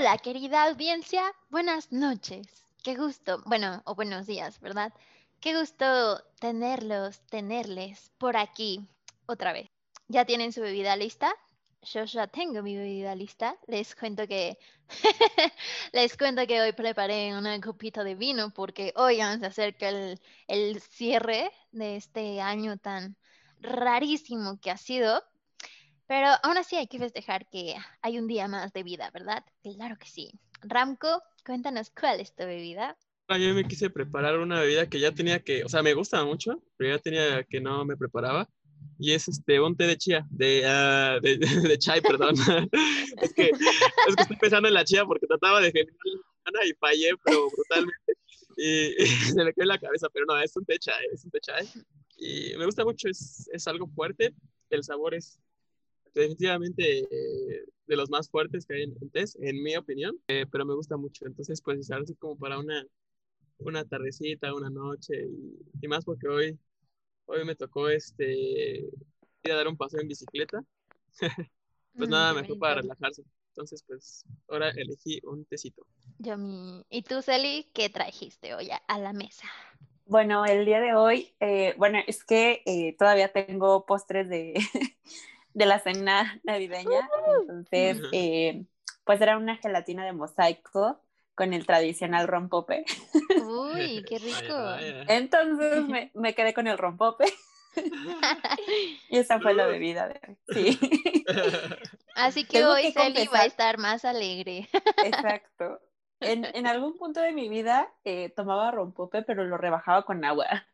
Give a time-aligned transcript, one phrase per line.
[0.00, 2.46] Hola, querida audiencia, buenas noches.
[2.82, 4.94] Qué gusto, bueno, o buenos días, ¿verdad?
[5.40, 8.88] Qué gusto tenerlos, tenerles por aquí
[9.26, 9.68] otra vez.
[10.08, 11.34] ¿Ya tienen su bebida lista?
[11.82, 13.58] Yo ya tengo mi bebida lista.
[13.66, 14.56] Les cuento que
[15.92, 20.80] les cuento que hoy preparé una copita de vino porque hoy se acerca el, el
[20.80, 23.18] cierre de este año tan
[23.60, 25.22] rarísimo que ha sido.
[26.10, 29.44] Pero aún así hay que festejar que hay un día más de vida, ¿verdad?
[29.62, 30.32] Claro que sí.
[30.60, 32.98] Ramco, cuéntanos cuál es tu bebida.
[33.28, 36.24] Ah, Yo me quise preparar una bebida que ya tenía que, o sea, me gusta
[36.24, 38.48] mucho, pero ya tenía que no me preparaba.
[38.98, 41.36] Y es este, un té de chía, de, ah, de,
[41.68, 42.34] de chai, perdón.
[43.22, 47.12] es, que, es que estoy pensando en la chía porque trataba de generar y fallé,
[47.22, 48.14] pero brutalmente.
[48.56, 48.96] Y,
[49.32, 51.68] se me quedó la cabeza, pero no, es un té chai, es un té chai.
[52.16, 54.34] Y me gusta mucho, es, es algo fuerte,
[54.70, 55.38] el sabor es
[56.14, 60.46] definitivamente eh, de los más fuertes que hay en, en tés, en mi opinión, eh,
[60.50, 61.26] pero me gusta mucho.
[61.26, 62.84] Entonces, pues, es así como para una,
[63.58, 66.58] una tardecita, una noche, y, y más porque hoy,
[67.26, 68.80] hoy me tocó este,
[69.42, 70.64] ir a dar un paseo en bicicleta.
[71.96, 73.24] pues Mm, nada, mejor para relajarse.
[73.48, 75.86] Entonces, pues, ahora elegí un tecito.
[76.18, 76.84] Yo mi...
[76.90, 79.46] ¿Y tú, Celi, qué trajiste hoy a, a la mesa?
[80.06, 84.54] Bueno, el día de hoy, eh, bueno, es que eh, todavía tengo postres de,
[85.54, 87.08] de la cena navideña,
[87.40, 88.64] entonces, eh,
[89.04, 91.02] pues era una gelatina de mosaico
[91.34, 92.84] con el tradicional rompope.
[93.34, 94.54] Uy, qué rico.
[94.54, 95.04] vaya.
[95.08, 97.24] Entonces me, me quedé con el rompope
[99.08, 100.38] y esa fue la bebida de hoy.
[100.48, 100.78] Sí,
[102.14, 104.68] Así que Tengo hoy Celi va a estar más alegre.
[105.04, 105.80] exacto.
[106.20, 110.66] En, en algún punto de mi vida eh, tomaba rompope, pero lo rebajaba con agua.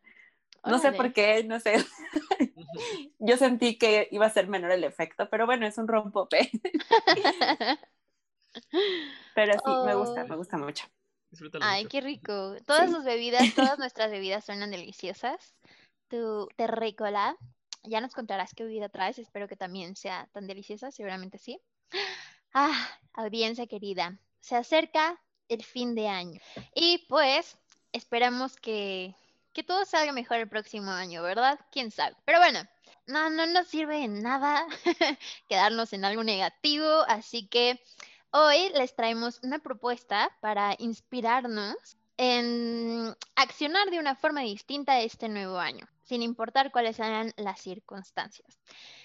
[0.67, 1.75] No sé por qué, no sé.
[3.19, 6.51] Yo sentí que iba a ser menor el efecto, pero bueno, es un rompope.
[9.35, 10.27] Pero sí, me gusta, Oh.
[10.27, 10.85] me gusta mucho.
[11.29, 11.91] Disfrútalo Ay, mucho.
[11.91, 12.55] qué rico.
[12.65, 12.95] Todas Sí.
[12.95, 15.53] sus bebidas, todas nuestras bebidas suenan deliciosas.
[16.07, 17.37] Tu terrícola,
[17.83, 19.19] ya nos contarás qué bebida traes.
[19.19, 21.59] Espero que también sea tan deliciosa, seguramente sí.
[22.53, 22.73] Ah,
[23.13, 26.39] audiencia querida, se acerca el fin de año
[26.73, 27.57] y pues
[27.93, 29.13] esperamos que,
[29.57, 31.59] que todo salga mejor el próximo año, ¿verdad?
[31.71, 32.15] ¿Quién sabe?
[32.25, 32.59] Pero bueno,
[33.07, 34.67] no, no nos sirve en nada
[35.49, 37.81] quedarnos en algo negativo, así que
[38.31, 41.75] Hoy les traemos una propuesta para inspirarnos
[42.17, 48.59] en accionar de una forma distinta este nuevo año, sin importar cuáles sean las circunstancias.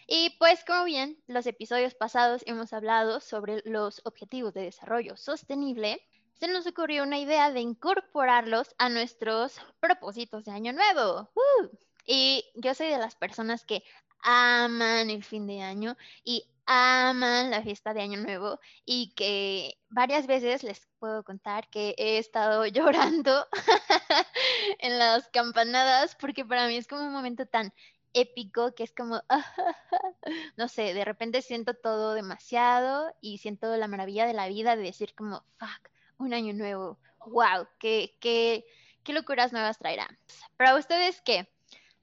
[0.08, 6.04] Y pues como bien, los episodios pasados hemos hablado sobre los objetivos de desarrollo sostenible,
[6.42, 11.30] se nos ocurrió una idea de incorporarlos a nuestros propósitos de año nuevo.
[11.36, 11.68] ¡Uh!
[12.04, 13.84] Y yo soy de las personas que
[14.24, 20.26] aman el fin de año y aman la fiesta de año nuevo y que varias
[20.26, 23.46] veces les puedo contar que he estado llorando
[24.80, 27.72] en las campanadas porque para mí es como un momento tan
[28.14, 29.22] épico que es como,
[30.56, 34.82] no sé, de repente siento todo demasiado y siento la maravilla de la vida de
[34.82, 38.64] decir como, fuck, un año nuevo, wow, qué, qué,
[39.02, 40.08] qué locuras nuevas traerá.
[40.56, 41.48] Para ustedes, ¿qué?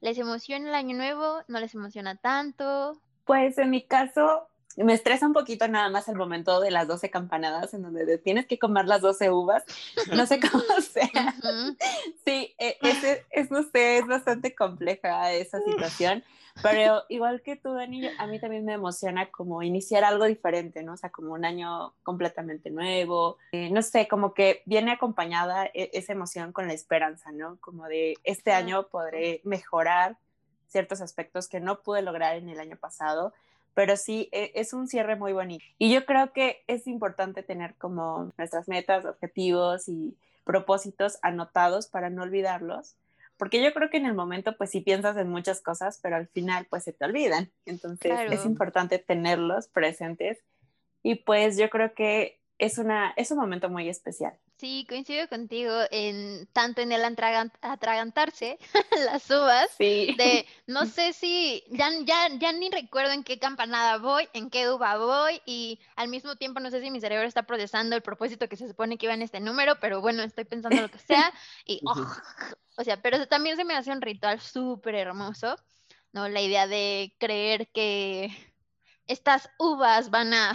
[0.00, 1.42] ¿Les emociona el año nuevo?
[1.48, 3.00] ¿No les emociona tanto?
[3.24, 4.48] Pues en mi caso,
[4.84, 8.46] me estresa un poquito nada más el momento de las 12 campanadas en donde tienes
[8.46, 9.64] que comer las 12 uvas.
[10.14, 11.34] No sé cómo sea.
[12.24, 16.22] Sí, e- ese, es, no sé, es bastante compleja esa situación,
[16.62, 20.94] pero igual que tú, Dani, a mí también me emociona como iniciar algo diferente, ¿no?
[20.94, 25.90] O sea, como un año completamente nuevo, eh, no sé, como que viene acompañada e-
[25.92, 27.58] esa emoción con la esperanza, ¿no?
[27.60, 30.16] Como de este año podré mejorar
[30.68, 33.32] ciertos aspectos que no pude lograr en el año pasado,
[33.74, 35.64] pero sí e- es un cierre muy bonito.
[35.78, 42.10] Y yo creo que es importante tener como nuestras metas, objetivos y propósitos anotados para
[42.10, 42.96] no olvidarlos,
[43.36, 46.26] porque yo creo que en el momento pues sí piensas en muchas cosas, pero al
[46.28, 47.50] final pues se te olvidan.
[47.66, 48.32] Entonces Claro.
[48.32, 50.38] es importante tenerlos presentes
[51.02, 54.34] y pues yo creo que es, una, es un momento muy especial.
[54.60, 58.58] Sí, coincido contigo en tanto en el atragan- atragantarse
[59.10, 60.14] las uvas, Sí.
[60.18, 64.68] de no sé si ya, ya, ya ni recuerdo en qué campanada voy, en qué
[64.68, 68.50] uva voy, y al mismo tiempo no sé si mi cerebro está procesando el propósito
[68.50, 71.32] que se supone que iba en este número, pero bueno, estoy pensando lo que sea,
[71.64, 72.06] y Ujú.
[72.76, 75.56] o sea, pero también se me hace un ritual súper hermoso,
[76.12, 76.28] ¿no?
[76.28, 78.28] La idea de creer que
[79.06, 80.50] estas uvas van a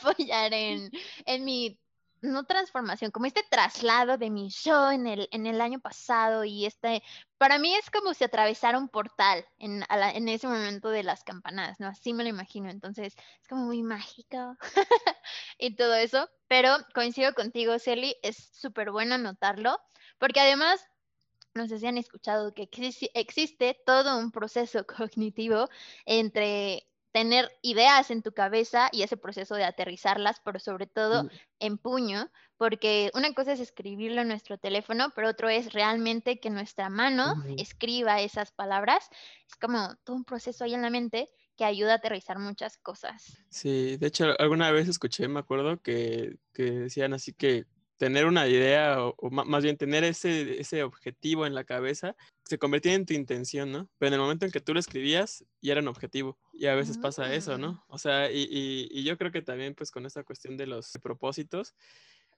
[0.00, 0.90] apoyar en,
[1.26, 1.78] en mi,
[2.22, 6.66] no transformación, como este traslado de mi yo en el, en el año pasado y
[6.66, 7.02] este,
[7.38, 11.80] para mí es como si atravesara un portal en, en ese momento de las campanadas,
[11.80, 11.88] ¿no?
[11.88, 14.56] Así me lo imagino, entonces es como muy mágico
[15.58, 19.78] y todo eso, pero coincido contigo, Celi, es súper bueno anotarlo,
[20.18, 20.84] porque además
[21.54, 25.68] no sé si han escuchado que exi- existe todo un proceso cognitivo
[26.06, 31.28] entre tener ideas en tu cabeza y ese proceso de aterrizarlas, pero sobre todo
[31.58, 36.50] en puño, porque una cosa es escribirlo en nuestro teléfono, pero otro es realmente que
[36.50, 39.08] nuestra mano escriba esas palabras.
[39.48, 43.38] Es como todo un proceso ahí en la mente que ayuda a aterrizar muchas cosas.
[43.50, 47.66] Sí, de hecho, alguna vez escuché, me acuerdo, que, que decían así que
[48.00, 52.16] tener una idea, o, o más bien tener ese, ese objetivo en la cabeza,
[52.46, 53.90] se convertía en tu intención, ¿no?
[53.98, 56.38] Pero en el momento en que tú lo escribías, ya era un objetivo.
[56.54, 57.60] Y a veces pasa eso, Mm.
[57.60, 57.84] ¿no?
[57.88, 60.92] O sea, y, y- y yo creo que también, pues, con esta cuestión de los
[61.02, 61.74] propósitos,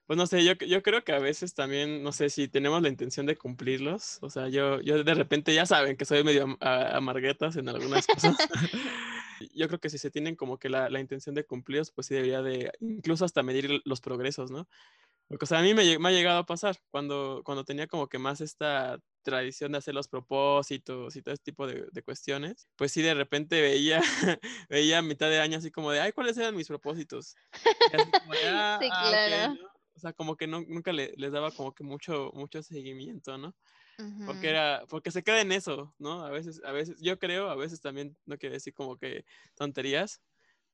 [0.05, 2.89] pues no sé, yo, yo creo que a veces también, no sé si tenemos la
[2.89, 4.17] intención de cumplirlos.
[4.21, 8.05] O sea, yo, yo de repente ya saben que soy medio am- amarguetas en algunas
[8.05, 8.35] cosas.
[9.55, 12.15] yo creo que si se tienen como que la, la intención de cumplirlos, pues sí
[12.15, 14.67] debería de incluso hasta medir los progresos, ¿no?
[15.29, 18.19] O sea, a mí me, me ha llegado a pasar cuando, cuando tenía como que
[18.19, 22.91] más esta tradición de hacer los propósitos y todo ese tipo de, de cuestiones, pues
[22.91, 23.99] sí de repente veía,
[24.69, 27.37] veía a mitad de año así como de, ay, ¿cuáles eran mis propósitos?
[27.91, 29.53] Y así como de, "Ah, Sí, ah, ok", claro.
[29.53, 29.67] ¿no?
[29.95, 33.55] O sea, como que no, nunca le- les daba como que mucho, mucho seguimiento, ¿no?
[34.23, 36.23] Porque era, porque se queda en eso, ¿no?
[36.25, 39.25] A veces, a veces, yo creo, a veces también, no quiero decir como que
[39.55, 40.21] tonterías,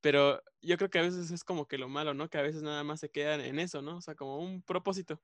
[0.01, 2.29] pero yo creo que a veces es como que lo malo, ¿no?
[2.29, 3.97] Que a veces nada más se quedan en eso, ¿no?
[3.97, 5.21] O sea, como un propósito,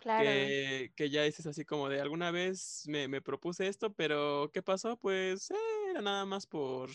[0.00, 0.24] Claro.
[0.24, 4.62] que, que ya dices así como de alguna vez me, me propuse esto, pero ¿qué
[4.62, 4.96] pasó?
[4.96, 5.54] Pues eh,
[5.90, 6.90] era nada más por,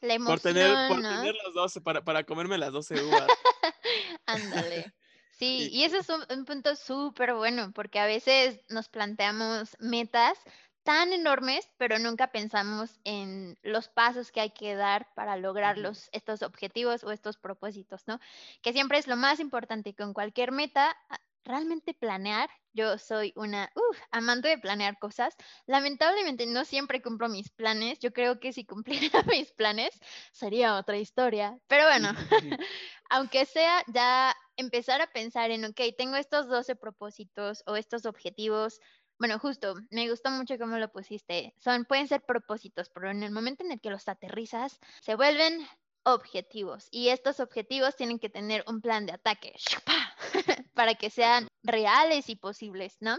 [0.00, 1.08] La por tener, por emoción, ¿no?
[1.20, 3.28] tener las 12, para, para comerme las 12 uvas.
[4.26, 4.94] Ándale.
[5.38, 9.76] Sí, Y- y ese es un, un punto súper bueno, porque a veces nos planteamos
[9.80, 10.38] metas
[10.84, 16.08] tan enormes, pero nunca pensamos en los pasos que hay que dar para lograr los,
[16.12, 18.20] estos objetivos o estos propósitos, ¿no?
[18.62, 22.48] Que siempre es lo más importante con cualquier meta, a- realmente planear.
[22.72, 25.34] Yo soy una uf, amante de planear cosas.
[25.66, 27.98] Lamentablemente no siempre cumplo mis planes.
[28.00, 29.90] Yo creo que si cumpliera mis planes
[30.32, 31.58] sería otra historia.
[31.68, 32.12] Pero bueno,
[33.10, 38.80] aunque sea ya empezar a pensar en, ok, tengo estos 12 propósitos o estos objetivos.
[39.24, 41.54] Bueno, justo, me gustó mucho cómo lo pusiste.
[41.58, 45.66] Son, pueden ser propósitos, pero en el momento en el que los aterrizas, se vuelven
[46.02, 46.88] objetivos.
[46.90, 49.54] Y estos objetivos tienen que tener un plan de ataque
[50.74, 53.16] para que sean reales y posibles, ¿no?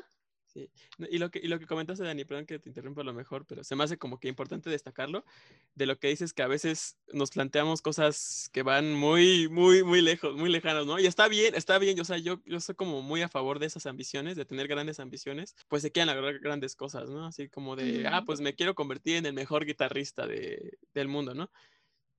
[0.56, 0.72] Sí.
[0.98, 3.14] No, Y lo que, y lo que comentaste, Dani, perdón que te interrumpa a lo
[3.14, 5.26] mejor, pero se me hace como que importante destacarlo,
[5.74, 10.00] de lo que dices que a veces nos planteamos cosas que van muy, muy, muy
[10.00, 10.98] lejos, muy lejanos, ¿no?
[10.98, 13.66] Y está bien, está bien, o sea, yo, yo soy como muy a favor de
[13.66, 17.26] esas ambiciones, de tener grandes ambiciones, pues se quieren lograr grandes cosas, ¿no?
[17.26, 21.34] Así como de, ah, pues me quiero convertir en el mejor guitarrista de, del mundo,
[21.34, 21.52] ¿no?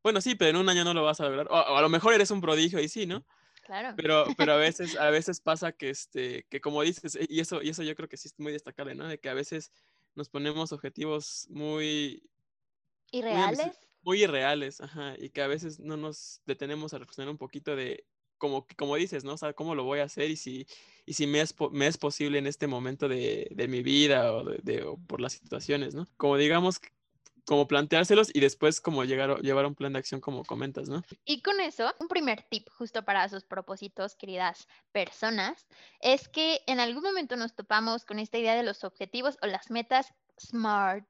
[0.02, 1.88] Bueno, sí, pero en un año no lo vas a lograr, o, o a lo
[1.88, 3.24] mejor eres un prodigio y sí, ¿no?
[3.66, 3.96] Claro.
[3.96, 7.70] Pero, pero a veces, a veces pasa que, este, que como dices, y eso, y
[7.70, 9.08] eso yo creo que sí es muy destacable, ¿no?
[9.08, 9.72] De que a veces
[10.14, 12.22] nos ponemos objetivos muy,
[13.28, 13.28] ¿Y
[14.02, 18.06] muy, irreales, ajá, y que a veces no nos detenemos a reflexionar un poquito de,
[18.38, 19.34] como, como dices, ¿no?
[19.34, 20.30] O sea, ¿cómo lo voy a hacer?
[20.30, 20.66] Y si,
[21.04, 24.44] y si me, es, me es posible en este momento de, de mi vida o,
[24.44, 26.06] de, de- o por las situaciones, ¿no?
[26.16, 26.80] Como digamos,
[27.46, 31.02] como planteárselos y después como llegar, llevar un plan de acción como comentas, ¿no?
[31.24, 35.66] Y con eso, un primer tip justo para sus propósitos, queridas personas,
[36.00, 39.70] es que en algún momento nos topamos con esta idea de los objetivos o las
[39.70, 41.06] metas SMART.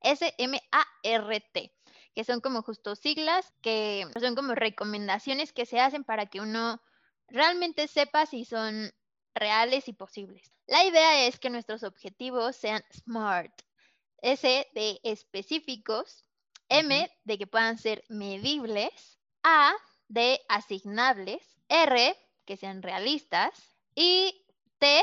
[0.00, 1.72] S-M-A-R-T,
[2.14, 6.80] que son como justo siglas, que son como recomendaciones que se hacen para que uno
[7.28, 8.92] realmente sepa si son
[9.34, 10.52] reales y posibles.
[10.66, 13.67] La idea es que nuestros objetivos sean SMART.
[14.22, 16.24] S de específicos,
[16.68, 19.72] M de que puedan ser medibles, A
[20.08, 24.46] de asignables, R que sean realistas y
[24.78, 25.02] T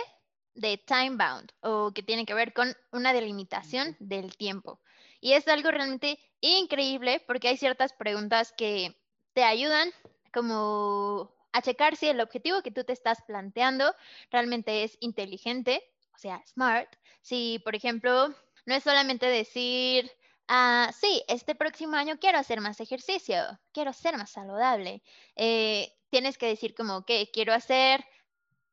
[0.56, 4.80] de time bound o que tiene que ver con una delimitación del tiempo.
[5.20, 8.96] Y es algo realmente increíble porque hay ciertas preguntas que
[9.34, 9.92] te ayudan
[10.34, 13.94] como a checar si el objetivo que tú te estás planteando
[14.32, 15.82] realmente es inteligente,
[16.14, 16.90] o sea, smart.
[17.22, 18.34] Si, por ejemplo,
[18.66, 20.12] no es solamente decir,
[20.48, 23.38] ah, sí, este próximo año quiero hacer más ejercicio,
[23.72, 25.04] quiero ser más saludable.
[25.36, 28.06] Eh, tienes que decir como que quiero hacer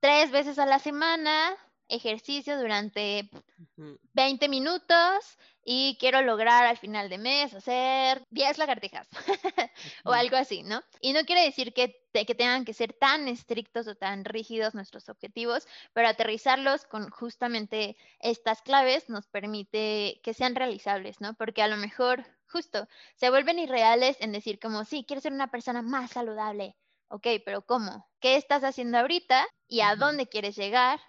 [0.00, 1.56] tres veces a la semana
[1.94, 3.98] ejercicio durante Ujú.
[4.14, 9.08] 20 minutos y quiero lograr al final de mes hacer 10 lagartijas
[10.04, 10.82] o algo así, ¿no?
[11.00, 14.74] Y no quiere decir que, te- que tengan que ser tan estrictos o tan rígidos
[14.74, 21.34] nuestros objetivos, pero aterrizarlos con justamente estas claves nos permite que sean realizables, ¿no?
[21.34, 25.50] Porque a lo mejor justo se vuelven irreales en decir como, sí, quiero ser una
[25.50, 26.76] persona más saludable.
[27.08, 28.08] Ok, pero ¿cómo?
[28.20, 31.00] ¿Qué estás haciendo ahorita y a dónde quieres llegar?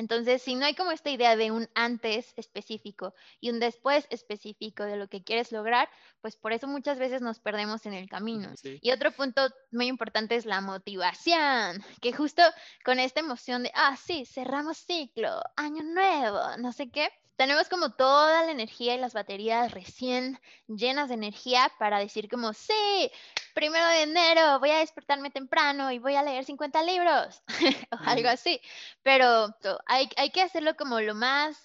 [0.00, 4.82] Entonces, si no hay como esta idea de un antes específico y un después específico
[4.82, 5.90] de lo que quieres lograr,
[6.22, 8.48] pues por eso muchas veces nos perdemos en el camino.
[8.56, 8.78] Sí.
[8.80, 12.42] Y otro punto muy importante es la motivación, que justo
[12.82, 17.92] con esta emoción de, ah, sí, cerramos ciclo, año nuevo, no sé qué, tenemos como
[17.92, 23.10] toda la energía y las baterías recién llenas de energía para decir como, sí,
[23.54, 27.42] primero de enero voy a despertarme temprano y voy a leer 50 libros
[27.92, 28.60] o algo así.
[29.02, 29.54] Pero
[29.86, 31.58] hay, hay que hacerlo como lo más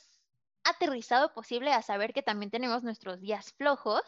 [0.63, 4.01] aterrizado posible a saber que también tenemos nuestros días flojos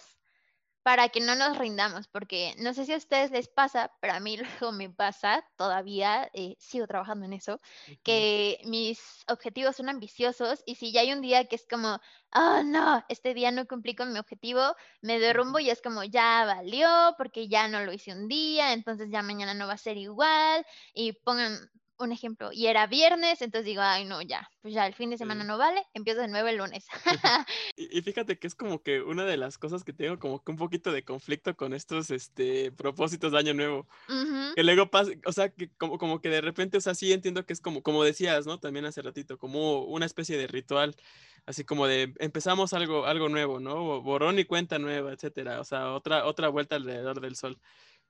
[0.87, 4.21] para que no nos rindamos, porque no sé si a ustedes les pasa, pero a
[4.21, 7.59] mí luego me pasa, todavía eh, sigo trabajando en eso,
[8.03, 11.99] que mis objetivos son ambiciosos y si ya hay un día que es como,
[12.33, 16.45] oh no, este día no cumplí con mi objetivo, me derrumbo y es como, ya
[16.45, 19.97] valió, porque ya no lo hice un día, entonces ya mañana no va a ser
[19.97, 24.85] igual y pongan un ejemplo, y era viernes, entonces digo, ay no, ya, pues ya
[24.87, 25.47] el fin de semana Sí.
[25.47, 26.85] no vale, empiezo de nuevo el lunes.
[27.75, 30.51] Y, y fíjate que es como que una de las cosas que tengo como que
[30.51, 33.87] un poquito de conflicto con estos este propósitos de año nuevo.
[34.09, 37.13] Ujú, Que luego pasa, o sea, que como, como que de repente, o sea, sí
[37.13, 38.59] entiendo que es como, como decías, ¿no?
[38.59, 40.95] También hace ratito, como una especie de ritual,
[41.45, 43.83] así como de empezamos algo, algo nuevo, ¿no?
[43.83, 45.61] Bo- Borrón y cuenta nueva, etcétera.
[45.61, 47.61] O sea, otra, otra vuelta alrededor del sol,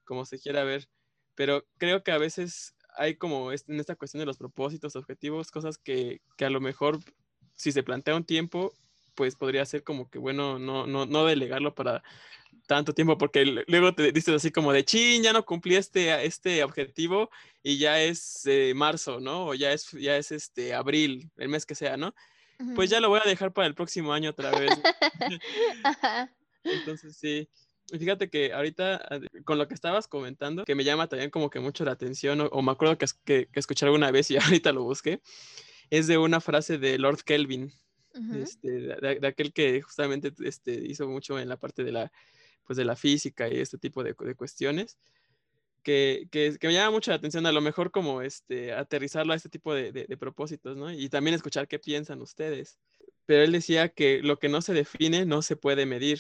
[0.06, 0.90] como se quiera ver.
[1.36, 5.52] Pero creo que a veces hay como es- en esta cuestión de los propósitos, objetivos,
[5.52, 7.00] cosas que, que a lo mejor
[7.56, 8.74] si se plantea un tiempo,
[9.16, 12.04] pues podría ser como que bueno, no, no, no delegarlo para
[12.68, 16.64] tanto tiempo, porque luego te dices así como de, chin, ya no cumplí este, este
[16.64, 17.30] objetivo
[17.64, 19.48] y ya es eh, marzo, ¿no?
[19.48, 22.14] O ya es, ya es este abril, el mes que sea, ¿no?
[22.76, 24.72] Pues ya lo voy a dejar para el próximo año otra vez.
[26.64, 27.48] Entonces sí.
[27.90, 31.60] Fíjate que ahorita ah, con lo que estabas comentando, que me llama también como que
[31.62, 34.74] mucho la atención, o, o me acuerdo que, que, que escuché alguna vez y ahorita
[34.74, 35.22] lo busqué,
[35.90, 37.72] es de una frase de Lord Kelvin,
[38.16, 38.44] Ujú.
[38.44, 42.12] este, de, de- aquel que justamente este, hizo mucho en la parte de la,
[42.66, 44.98] pues de la física y este tipo de, de cuestiones,
[45.84, 49.36] que, que, que me llama mucho la atención, a lo mejor como este, aterrizarlo a
[49.36, 50.92] este tipo de, de- de propósitos, ¿no?
[50.92, 52.80] Y también escuchar qué piensan ustedes.
[53.26, 56.20] Pero él decía que lo que no se define no se puede medir,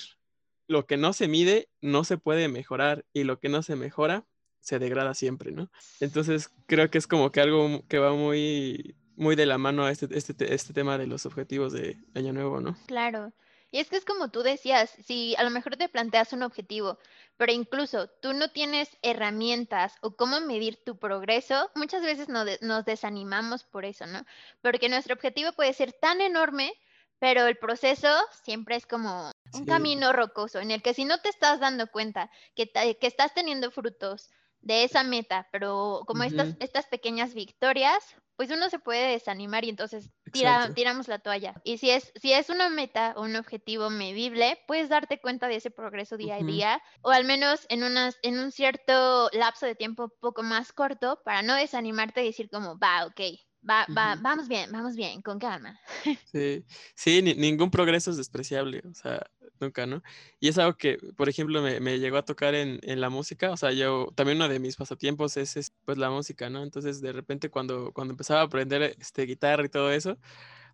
[0.67, 4.25] lo que no se mide no se puede mejorar y lo que no se mejora
[4.59, 5.71] se degrada siempre, ¿no?
[5.99, 9.91] Entonces creo que es como que algo que va muy, muy de la mano a
[9.91, 12.77] este, este, te- este tema de los objetivos de Año Nuevo, ¿no?
[12.85, 13.31] Claro.
[13.71, 16.99] Y es que es como tú decías, si a lo mejor te planteas un objetivo,
[17.35, 22.57] pero incluso tú no tienes herramientas o cómo medir tu progreso, muchas veces no de-
[22.61, 24.25] nos desanimamos por eso, ¿no?
[24.61, 26.73] Porque nuestro objetivo puede ser tan enorme,
[27.19, 28.09] pero el proceso
[28.43, 29.65] siempre es como un Sí.
[29.65, 33.71] camino rocoso en el que si no te estás dando cuenta que, que estás teniendo
[33.71, 34.29] frutos
[34.61, 38.03] de esa meta, pero como estas, estas pequeñas victorias,
[38.35, 41.55] pues uno se puede desanimar y entonces tira- tiramos la toalla.
[41.63, 45.55] Y si es, si es una meta o un objetivo medible, puedes darte cuenta de
[45.55, 49.75] ese progreso día a día, o al menos en, unas, en un cierto lapso de
[49.75, 53.21] tiempo poco más corto, para no desanimarte y decir como, va, ok,
[53.69, 55.79] va, va, vamos bien, vamos bien, con calma.
[56.31, 59.25] Sí, sí, ni- ningún progreso es despreciable, o sea,
[59.61, 60.03] nunca, ¿no?
[60.41, 63.51] Y es algo que, por ejemplo, me, me llegó a tocar en, en la música,
[63.51, 66.63] o sea, yo, también uno de mis pasatiempos es, es, pues la música, ¿no?
[66.63, 70.17] Entonces, de repente, cuando, cuando empezaba a aprender este, guitarra y todo eso,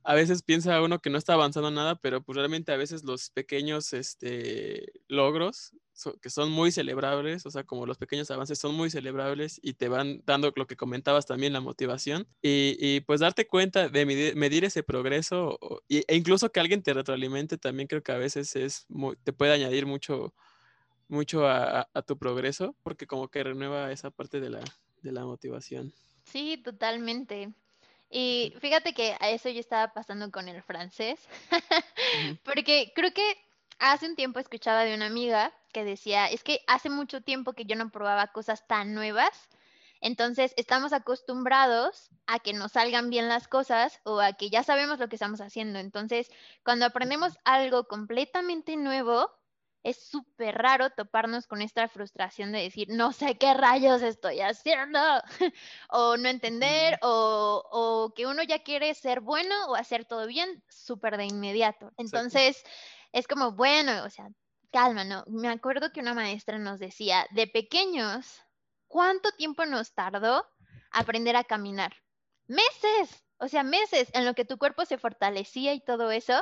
[0.03, 3.29] a veces piensa uno que no está avanzando nada, pero pues realmente a veces los
[3.29, 5.71] pequeños este, logros
[6.21, 9.87] que son muy celebrables, o sea, como los pequeños avances son muy celebrables y te
[9.89, 14.05] van dando lo que comentabas también, la motivación y, pues darte cuenta de
[14.35, 18.55] medir, ese progreso y- e incluso que alguien te retroalimente también creo que a veces
[18.55, 20.33] es muy- te puede añadir mucho,
[21.07, 24.61] mucho a- a tu progreso porque como que renueva esa parte de la,
[25.03, 25.93] de la motivación.
[26.25, 27.53] Sí, totalmente.
[28.15, 31.27] Y fíjate que a eso yo estaba pasando con el francés,
[32.45, 33.23] porque creo que
[33.79, 37.65] hace un tiempo escuchaba de una amiga que decía, es que hace mucho tiempo que
[37.65, 39.49] yo no probaba cosas tan nuevas
[40.01, 44.99] Entonces, estamos acostumbrados a que nos salgan bien las cosas o a que ya sabemos
[44.99, 45.79] lo que estamos haciendo.
[45.79, 46.29] Entonces,
[46.63, 49.31] cuando aprendemos algo completamente nuevo,
[49.83, 54.99] es súper raro toparnos con esta frustración de decir, no sé qué rayos estoy haciendo,
[55.89, 60.63] o no entender, o, o, que uno ya quiere ser bueno o hacer todo bien
[60.69, 61.91] súper de inmediato.
[61.97, 62.63] Entonces,
[63.11, 64.29] es como, bueno, o sea,
[64.71, 65.23] calma, ¿no?
[65.27, 68.41] Me acuerdo que una maestra nos decía, de pequeños,
[68.87, 70.47] ¿cuánto tiempo nos tardó
[70.91, 71.93] aprender a caminar?
[72.47, 76.41] Meses, o sea, meses en lo que tu cuerpo se fortalecía y todo eso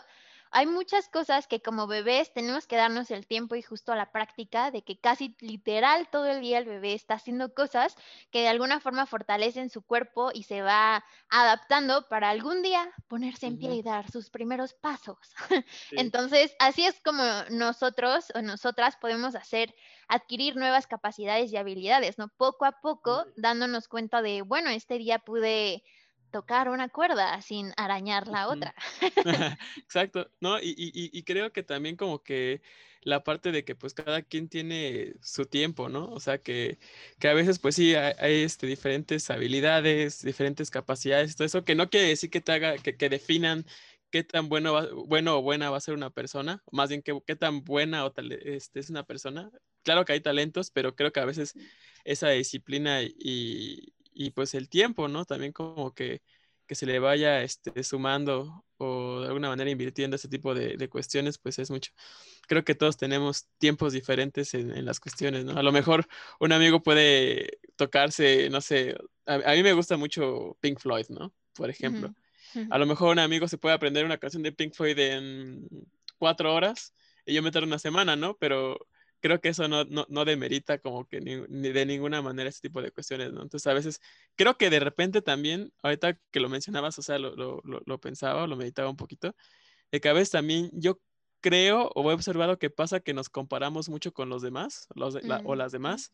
[0.52, 4.12] hay muchas cosas que como bebés tenemos que darnos el tiempo y justo a la
[4.12, 7.96] práctica de que casi literal todo el día el bebé está haciendo cosas
[8.32, 13.48] que de alguna forma fortalecen su cuerpo y se va adaptando para algún día ponerse
[13.48, 15.18] en pie y dar sus primeros pasos.
[15.92, 19.74] Entonces, así es como nosotros o nosotras podemos hacer
[20.10, 22.28] adquirir nuevas capacidades y habilidades, ¿no?
[22.28, 25.84] Poco a poco dándonos cuenta de, bueno, este día pude
[26.32, 28.74] tocar una cuerda sin arañar la otra.
[29.78, 30.60] Exacto, ¿no?
[30.60, 32.62] Y, y, creo que también como que
[33.02, 36.10] la parte de que pues cada quien tiene su tiempo, ¿no?
[36.10, 36.80] O sea que,
[37.20, 41.90] que a veces pues sí hay, este, diferentes habilidades, diferentes capacidades, todo eso, que no
[41.90, 43.66] quiere decir que te haga, que, que definan
[44.12, 47.36] qué tan bueno, bueno o buena va a ser una persona, más bien qué, qué
[47.36, 49.50] tan buena o tal, este, es una persona.
[49.84, 51.56] Claro que hay talentos, pero creo que a veces
[52.04, 55.26] esa disciplina y, y pues el tiempo, ¿no?
[55.26, 56.22] También como que,
[56.68, 60.90] que se le vaya este, sumando o de alguna manera invirtiendo ese tipo de, de,
[60.90, 61.92] cuestiones, pues es mucho.
[62.48, 65.58] Creo que todos tenemos tiempos diferentes en, en, las cuestiones, ¿no?
[65.58, 66.08] A lo mejor
[66.40, 71.34] un amigo puede tocarse, no sé, a, a mí me gusta mucho Pink Floyd, ¿no?
[71.54, 72.14] Por ejemplo.
[72.70, 75.68] A lo mejor un amigo se puede aprender una canción de Pink Floyd en
[76.18, 76.94] cuatro horas
[77.26, 78.36] y yo meter una semana, ¿no?
[78.38, 78.88] Pero
[79.22, 82.82] creo que eso no, no, no demerita como que ni, de ninguna manera ese tipo
[82.82, 83.42] de cuestiones, ¿no?
[83.42, 84.02] Entonces a veces
[84.36, 88.48] creo que de repente también, ahorita que lo mencionabas, o sea, lo, lo, lo pensaba,
[88.48, 89.36] lo meditaba un poquito,
[89.92, 91.00] de que a veces también yo
[91.42, 95.56] creo o he observado que pasa que nos comparamos mucho con los demás los o
[95.56, 96.12] las demás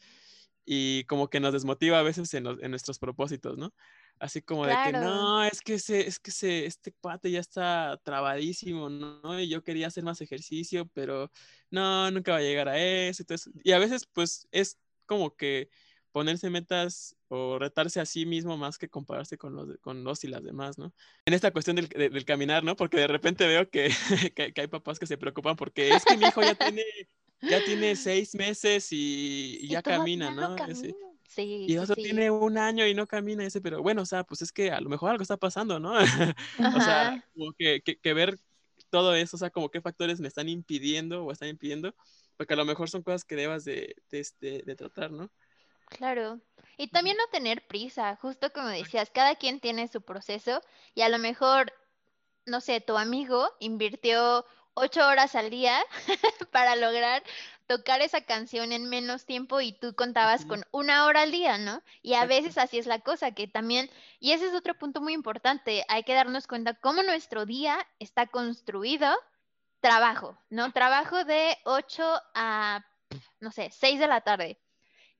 [0.69, 3.74] y como que nos desmotiva a veces en, en nuestros propósitos, ¿no?
[4.19, 7.98] Así como de que no, es que ese, es que ese, este cuate ya está
[8.03, 9.39] trabadísimo, ¿no?
[9.39, 11.31] Y yo quería hacer más ejercicio, pero
[11.72, 13.24] no, nunca va a llegar a eso.
[13.24, 15.70] Entonces, y a veces, pues, es como que
[16.11, 20.27] ponerse metas o retarse a sí mismo más que compararse con los, con los y
[20.27, 20.94] las demás, ¿no?
[21.25, 22.75] En esta cuestión del, del caminar, ¿no?
[22.75, 23.89] Porque de repente veo que,
[24.35, 26.83] que, que, hay papás que se preocupan porque es que mi hijo ya tiene,
[27.41, 30.55] ya tiene seis meses y, y ya camina, ¿no?
[31.27, 34.41] Sí, y otro tiene un año y no camina ese, pero bueno, o sea, pues
[34.41, 35.93] es que a lo mejor algo está pasando, ¿no?
[36.77, 38.39] o sea, como que, que, ver
[38.89, 41.93] todo eso, o sea, como qué factores me están impidiendo o están impidiendo,
[42.37, 45.29] porque a lo mejor son cosas que debas de, de, este, de tratar, ¿no?
[45.89, 46.39] Claro.
[46.77, 50.61] Y también no tener prisa, justo como decías, cada quien tiene su proceso
[50.95, 51.73] y a lo mejor,
[52.45, 54.45] no sé, tu amigo invirtió
[54.77, 55.79] ocho horas al día
[56.51, 57.24] para lograr
[57.66, 61.81] tocar esa canción en menos tiempo y tú contabas con una hora al día, ¿no?
[62.01, 65.13] Y a veces así es la cosa, que también, y ese es otro punto muy
[65.13, 69.13] importante, hay que darnos cuenta cómo nuestro día está construido,
[69.81, 70.72] trabajo, ¿no?
[70.72, 72.85] Trabajo de 8 a,
[73.40, 74.59] no sé, 6 de la tarde.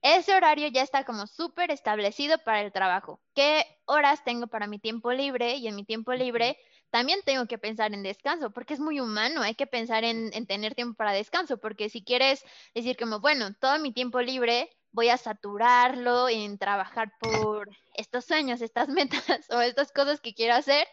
[0.02, 3.20] Ese horario ya está como súper establecido para el trabajo.
[3.34, 5.56] ¿Qué horas tengo para mi tiempo libre?
[5.56, 6.58] Y en mi tiempo libre
[6.90, 10.76] también tengo que pensar en descanso, porque es muy humano, hay que pensar en, tener
[10.76, 15.18] tiempo para descanso, porque si quieres decir como, bueno, todo mi tiempo libre voy a
[15.18, 20.88] saturarlo en trabajar por estos sueños, estas metas o estas cosas que quiero hacer,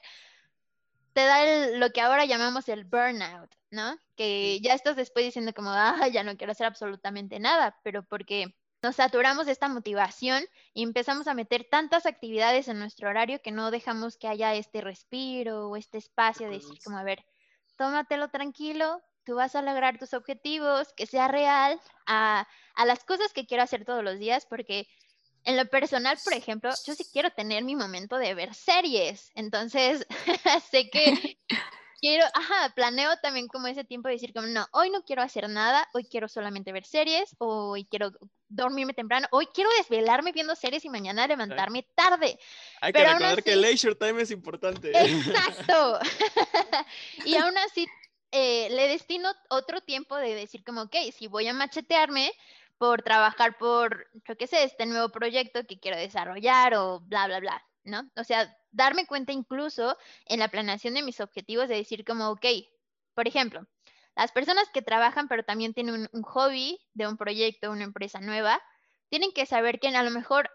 [1.12, 3.96] te da lo que ahora llamamos el burnout, ¿no?
[4.16, 8.54] Que ya estás después diciendo como, ah, ya no quiero hacer absolutamente nada, pero porque
[8.84, 10.44] nos saturamos esta motivación
[10.74, 14.82] y empezamos a meter tantas actividades en nuestro horario que no dejamos que haya este
[14.82, 17.24] respiro o este espacio de decir como, a ver,
[17.78, 23.32] tómatelo tranquilo, tú vas a lograr tus objetivos, que sea real a, a las cosas
[23.32, 24.86] que quiero hacer todos los días, porque
[25.44, 29.30] en lo personal, por ejemplo, yo sí quiero tener mi momento de ver series.
[29.34, 30.06] Entonces,
[30.70, 31.38] sé que
[32.04, 35.48] quiero, ajá, planeo también como ese tiempo de decir como, no, hoy no quiero hacer
[35.48, 38.12] nada, hoy quiero solamente ver series, hoy quiero
[38.48, 42.38] dormirme temprano, hoy quiero desvelarme viendo series y mañana levantarme tarde.
[42.82, 44.90] Hay que recordar que el leisure time es importante.
[44.92, 45.98] Exacto.
[47.24, 47.86] y aún así
[48.32, 52.32] eh, le destino otro tiempo de decir como, ok, si voy a machetearme
[52.76, 57.40] por trabajar por, yo qué sé, este nuevo proyecto que quiero desarrollar o bla, bla,
[57.40, 58.10] bla, ¿no?
[58.16, 62.46] O sea, darme cuenta incluso en la planeación de mis objetivos de decir como, ok,
[63.14, 63.66] por ejemplo,
[64.16, 68.60] las personas que trabajan pero también tienen un, hobby de un proyecto, una empresa nueva,
[69.08, 70.50] tienen que saber que a lo mejor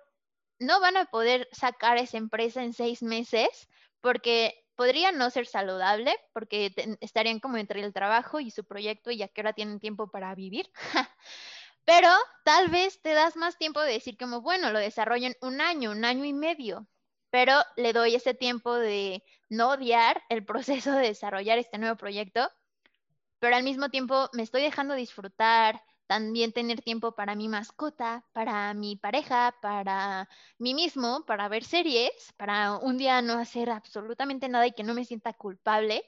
[0.60, 3.70] no van a poder sacar esa empresa en seis meses
[4.02, 9.22] porque podría no ser saludable, porque estarían como entre el trabajo y su proyecto y
[9.22, 10.70] a qué hora tienen tiempo para vivir.
[11.86, 12.10] Pero
[12.46, 15.92] tal vez te das más tiempo de decir como, bueno, lo desarrollo en un año,
[15.92, 16.88] un año y medio,
[17.30, 22.50] pero le doy ese tiempo de no odiar el proceso de desarrollar este nuevo proyecto,
[23.40, 28.74] pero al mismo tiempo me estoy dejando disfrutar, también tener tiempo para mi mascota, para
[28.74, 34.66] mi pareja, para mí mismo, para ver series, para un día no hacer absolutamente nada
[34.66, 36.04] y que no me sienta culpable,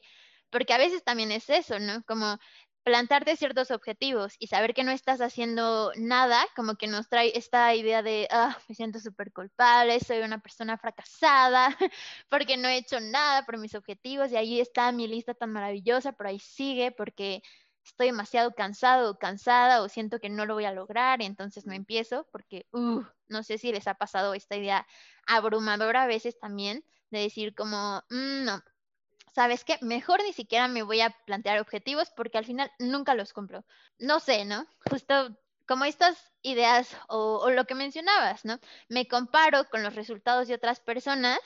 [0.50, 2.04] porque a veces también es eso, ¿no?
[2.06, 2.40] Como
[2.84, 7.74] plantarte ciertos objetivos y saber que no estás haciendo nada, como que nos trae esta
[7.76, 11.68] idea de, ah, me siento súper culpable, soy una persona fracasada,
[12.30, 16.14] porque no he hecho nada por mis objetivos y ahí está mi lista tan maravillosa,
[16.14, 17.42] pero ahí sigue porque
[17.86, 21.66] estoy demasiado cansado o cansada o siento que no lo voy a lograr, y entonces
[21.66, 24.88] no empiezo porque, uh, no sé si les ha pasado esta idea
[25.28, 28.64] abrumadora a veces también de decir como, "Mm, no,
[29.32, 29.78] ¿sabes qué?
[29.82, 33.66] Mejor ni siquiera me voy a plantear objetivos porque al final nunca los cumplo.
[33.98, 34.68] No sé, ¿no?
[34.90, 38.60] Justo como estas ideas o, lo que mencionabas, ¿no?
[38.90, 41.40] Me comparo con los resultados de otras personas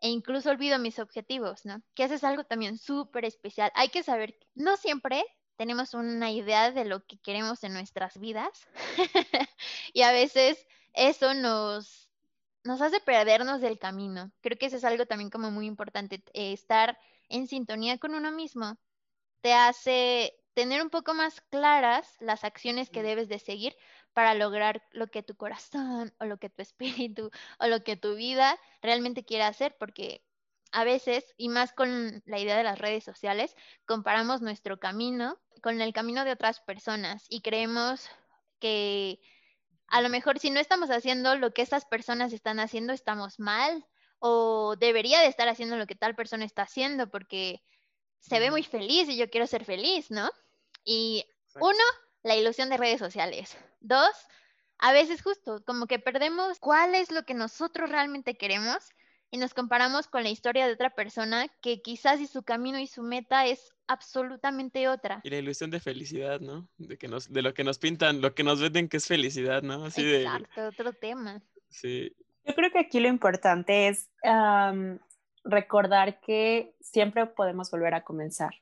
[0.00, 1.82] e incluso olvido mis objetivos, ¿no?
[1.94, 3.70] Que eso es algo también súper especial.
[3.74, 5.24] Hay que saber, que no siempre
[5.56, 8.66] tenemos una idea de lo que queremos en nuestras vidas
[9.92, 12.08] y a veces eso nos,
[12.64, 14.32] nos hace perdernos del camino.
[14.40, 16.98] Creo que eso es algo también como muy importante, eh, estar
[17.30, 18.78] en sintonía con uno mismo
[19.40, 23.74] te hace tener un poco más claras las acciones que debes de seguir
[24.12, 28.14] para lograr lo que tu corazón o lo que tu espíritu o lo que tu
[28.14, 30.22] vida realmente quiere hacer, porque
[30.72, 35.80] a veces, y más con la idea de las redes sociales, comparamos nuestro camino con
[35.80, 38.08] el camino de otras personas y creemos
[38.60, 39.20] que
[39.88, 43.84] a lo mejor si no estamos haciendo lo que estas personas están haciendo, estamos mal
[44.20, 47.62] o debería de estar haciendo lo que tal persona está haciendo porque
[48.20, 50.30] se ve muy feliz y yo quiero ser feliz, ¿no?
[50.84, 51.24] Y
[51.56, 51.82] uno,
[52.22, 53.56] la ilusión de redes sociales.
[53.80, 54.12] Dos,
[54.78, 58.90] a veces justo como que perdemos cuál es lo que nosotros realmente queremos
[59.30, 62.86] y nos comparamos con la historia de otra persona que quizás y su camino y
[62.86, 65.20] su meta es absolutamente otra.
[65.24, 66.68] Y la ilusión de felicidad, ¿no?
[66.76, 69.62] De que nos, de lo que nos pintan, lo que nos venden que es felicidad,
[69.62, 69.84] ¿no?
[69.84, 70.22] Así de.
[70.22, 71.42] Exacto, otro tema.
[71.68, 72.14] Sí.
[72.44, 74.98] Yo creo que aquí lo importante es am,
[75.44, 78.54] recordar que siempre podemos volver a comenzar.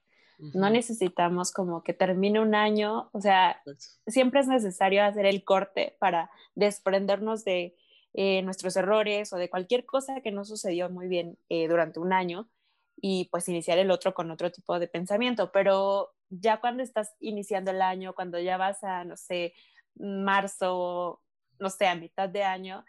[0.53, 3.63] No Ujú, necesitamos como que termine un año, o sea,
[4.07, 7.77] siempre es necesario hacer el corte para desprendernos de
[8.15, 12.13] eh, nuestros errores o de cualquier cosa que no sucedió muy bien eh, durante un
[12.13, 12.49] año
[12.97, 15.53] y pues iniciar el otro con otro tipo de pensamiento.
[15.53, 19.55] Pero ya cuando estás iniciando el año, cuando ya vas a, no sé,
[19.95, 21.23] marzo,
[21.59, 22.85] no sé, a mitad de año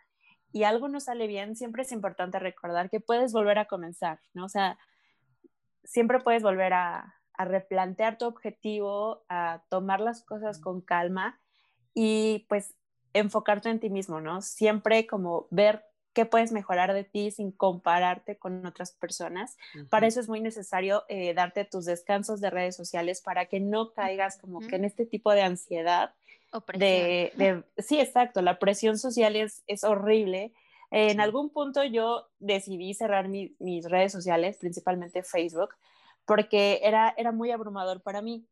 [0.51, 4.45] y algo no sale bien, siempre es importante recordar que puedes volver a comenzar, ¿no?
[4.45, 4.77] O sea,
[5.83, 11.39] siempre puedes volver a, a replantear tu objetivo, a tomar las cosas con calma
[11.93, 12.75] y pues
[13.13, 14.41] enfocarte en ti mismo, ¿no?
[14.41, 19.57] Siempre como ver qué puedes mejorar de ti sin compararte con otras personas.
[19.89, 23.93] Para eso es muy necesario eh, darte tus descansos de redes sociales para que no
[23.93, 26.13] caigas como que en este tipo de ansiedad.
[26.73, 30.53] De, de- sí, exacto, la presión social es, es horrible.
[30.91, 31.19] En Sí.
[31.19, 35.69] algún punto yo decidí cerrar mi- mis redes sociales, principalmente Facebook,
[36.25, 38.47] porque era, era muy abrumador para mí.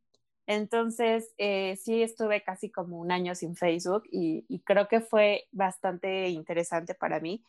[0.48, 5.48] Entonces, eh, sí estuve casi como un año sin Facebook y, y creo que fue
[5.52, 7.44] bastante interesante para mí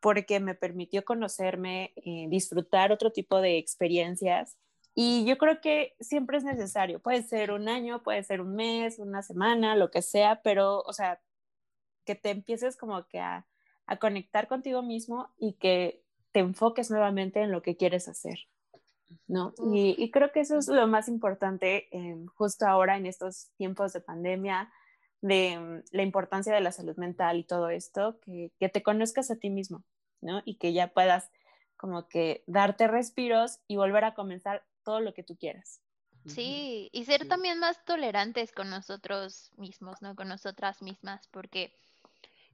[0.00, 4.56] porque me permitió conocerme, eh, disfrutar otro tipo de experiencias
[4.94, 7.00] y yo creo que siempre es necesario.
[7.00, 10.92] Puede ser un año, puede ser un mes, una semana, lo que sea, pero, o
[10.92, 11.20] sea,
[12.04, 13.46] que te empieces como que a,
[13.86, 16.02] a conectar contigo mismo y que
[16.32, 18.48] te enfoques nuevamente en lo que quieres hacer.
[19.26, 19.54] ¿no?
[19.72, 23.92] Y, y creo que eso es lo más importante eh, justo ahora en estos tiempos
[23.92, 24.72] de pandemia,
[25.20, 29.30] de mm, la importancia de la salud mental y todo esto, que, que te conozcas
[29.30, 29.84] a ti mismo,
[30.20, 30.42] ¿no?
[30.44, 31.30] Y que ya puedas
[31.76, 35.82] como que darte respiros y volver a comenzar todo lo que tú quieras.
[36.26, 37.28] Sí, y ser Sí.
[37.28, 40.14] también más tolerantes con nosotros mismos, ¿no?
[40.14, 41.74] Con nosotras mismas, porque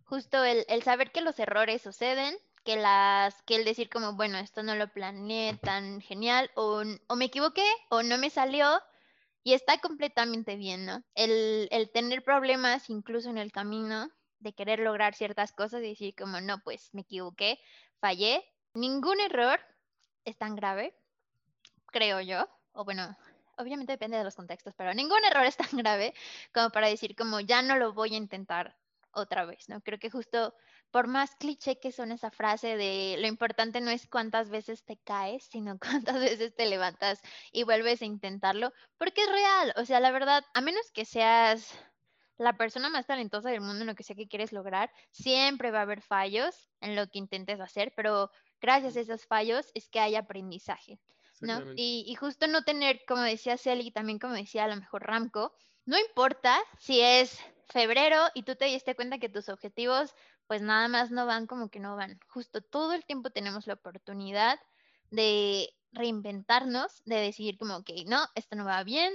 [0.04, 4.38] justo el, el saber que los errores suceden, que las, que el decir como, bueno,
[4.38, 8.80] esto no lo planeé tan genial, o, o me equivoqué, o no me salió,
[9.42, 11.02] y está completamente bien, ¿no?
[11.14, 14.10] El, el tener problemas incluso en el camino
[14.40, 17.58] de querer lograr ciertas cosas y decir como, no, pues me equivoqué,
[18.00, 18.44] fallé.
[18.74, 19.60] Ningún error
[20.24, 20.94] es tan grave,
[21.90, 23.16] creo yo, o bueno,
[23.56, 26.14] obviamente depende de los contextos, pero ningún error es tan grave
[26.54, 28.76] como para decir como ya no lo voy a intentar
[29.12, 29.80] otra vez, ¿no?
[29.80, 30.54] Creo que justo
[30.90, 34.96] por más cliché que son esa frase de lo importante no es cuántas veces te
[34.98, 35.78] caes, sino
[36.14, 37.20] cuántas veces te levantas
[37.52, 39.74] y vuelves a intentarlo, porque es real.
[39.76, 41.78] O sea, la verdad, a menos que seas
[42.38, 45.80] la persona más talentosa del mundo en lo que sea que quieres lograr, siempre va
[45.80, 49.98] a haber fallos en lo que intentes hacer, pero gracias a esos fallos es que
[49.98, 51.00] hay aprendizaje,
[51.42, 51.62] ¿no?
[51.76, 55.54] Y, y justo no tener, como decía Celi, también como decía a lo mejor Ramco,
[55.84, 60.14] no importa si es febrero y tú te diste cuenta que tus objetivos
[60.46, 62.18] pues nada más no van como que no van.
[62.28, 64.58] Justo todo el tiempo tenemos la oportunidad
[65.10, 69.12] de reinventarnos, de decidir como que no, esto no va bien,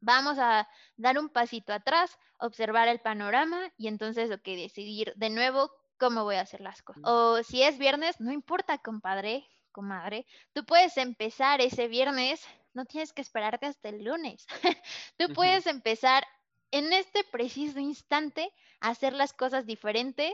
[0.00, 5.30] vamos a dar un pasito atrás, observar el panorama y entonces lo que decidir de
[5.30, 7.02] nuevo cómo voy a hacer las cosas.
[7.04, 13.12] O si es viernes, no importa, compadre, comadre, tú puedes empezar ese viernes, no tienes
[13.12, 14.46] que esperarte hasta el lunes.
[15.16, 16.24] tú puedes empezar
[16.70, 20.32] en este preciso instante a hacer las cosas diferentes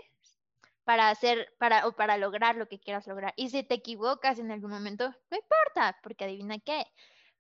[0.85, 3.35] para hacer para o para lograr lo que quieras lograr.
[3.37, 6.87] Y si te equivocas en algún momento, no importa, porque adivina qué,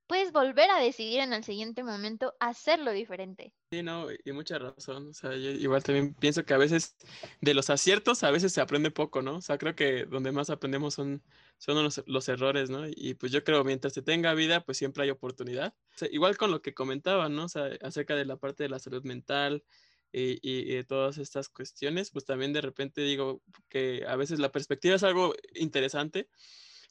[0.06, 3.52] puedes volver a decidir en el siguiente momento hacerlo diferente.
[3.72, 5.08] Sí, no, y mucha razón.
[5.08, 6.96] O sea, yo igual también pienso que a veces
[7.40, 9.38] de los aciertos a veces se aprende poco, ¿no?
[9.38, 11.20] O sea, creo que donde más aprendemos son,
[11.58, 12.84] son los, los errores, ¿no?
[12.88, 15.74] Y pues yo creo mientras se tenga vida, pues siempre hay oportunidad.
[16.12, 17.46] Igual con lo que comentaba, ¿no?
[17.46, 19.64] O sea, acerca de la parte de la salud mental
[20.12, 24.38] y, y- y de todas estas cuestiones, pues también de repente digo que a veces
[24.38, 26.28] la perspectiva es algo interesante.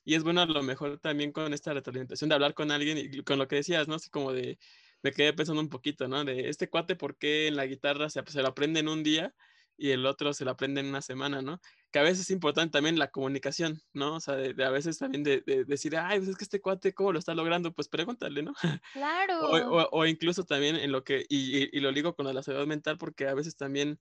[0.05, 3.23] Y es bueno a lo mejor también con esta retroalimentación de hablar con alguien y
[3.23, 3.95] con lo que decías, ¿no?
[3.95, 4.59] Así como de,
[5.03, 6.23] me quedé pensando un poquito, ¿no?
[6.25, 9.35] De este cuate, ¿por qué en la guitarra se, se lo aprende en un día
[9.77, 11.59] y el otro se lo aprende en una semana, ¿no?
[11.91, 14.15] Que a veces es importante también la comunicación, ¿no?
[14.15, 16.61] O sea, de, de a veces también de, de decir, ay, pues es que este
[16.61, 17.73] cuate, ¿cómo lo está logrando?
[17.73, 18.53] Pues pregúntale, ¿no?
[18.93, 19.35] Claro.
[19.51, 22.43] O, o- o incluso también en lo que, y, y- y lo digo con la
[22.43, 23.99] salud mental, porque a veces también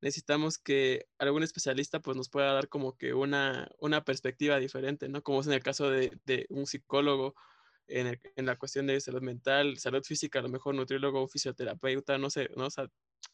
[0.00, 5.22] necesitamos que algún especialista pues nos pueda dar como que una, una perspectiva diferente, ¿no?
[5.22, 7.34] Como es en el caso de, de un psicólogo
[7.86, 12.18] en, el- en la cuestión de salud mental, salud física, a lo mejor nutriólogo, fisioterapeuta,
[12.18, 12.66] no sé, ¿no?
[12.66, 12.88] O sea,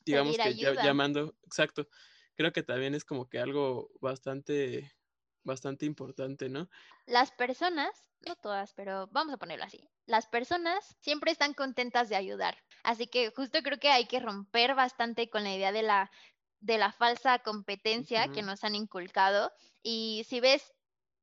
[0.05, 1.89] digamos que ya- llamando, exacto,
[2.35, 4.93] creo que también es como que algo bastante,
[5.45, 6.69] bastante importante, ¿no?
[7.07, 9.89] Las personas, no todas, pero vamos a ponerlo así.
[10.07, 12.59] Las personas siempre están contentas de ayudar.
[12.83, 16.11] Así que justo creo que hay que romper bastante con la idea de la,
[16.67, 19.53] de la falsa competencia que nos han inculcado.
[19.83, 20.75] Y si ves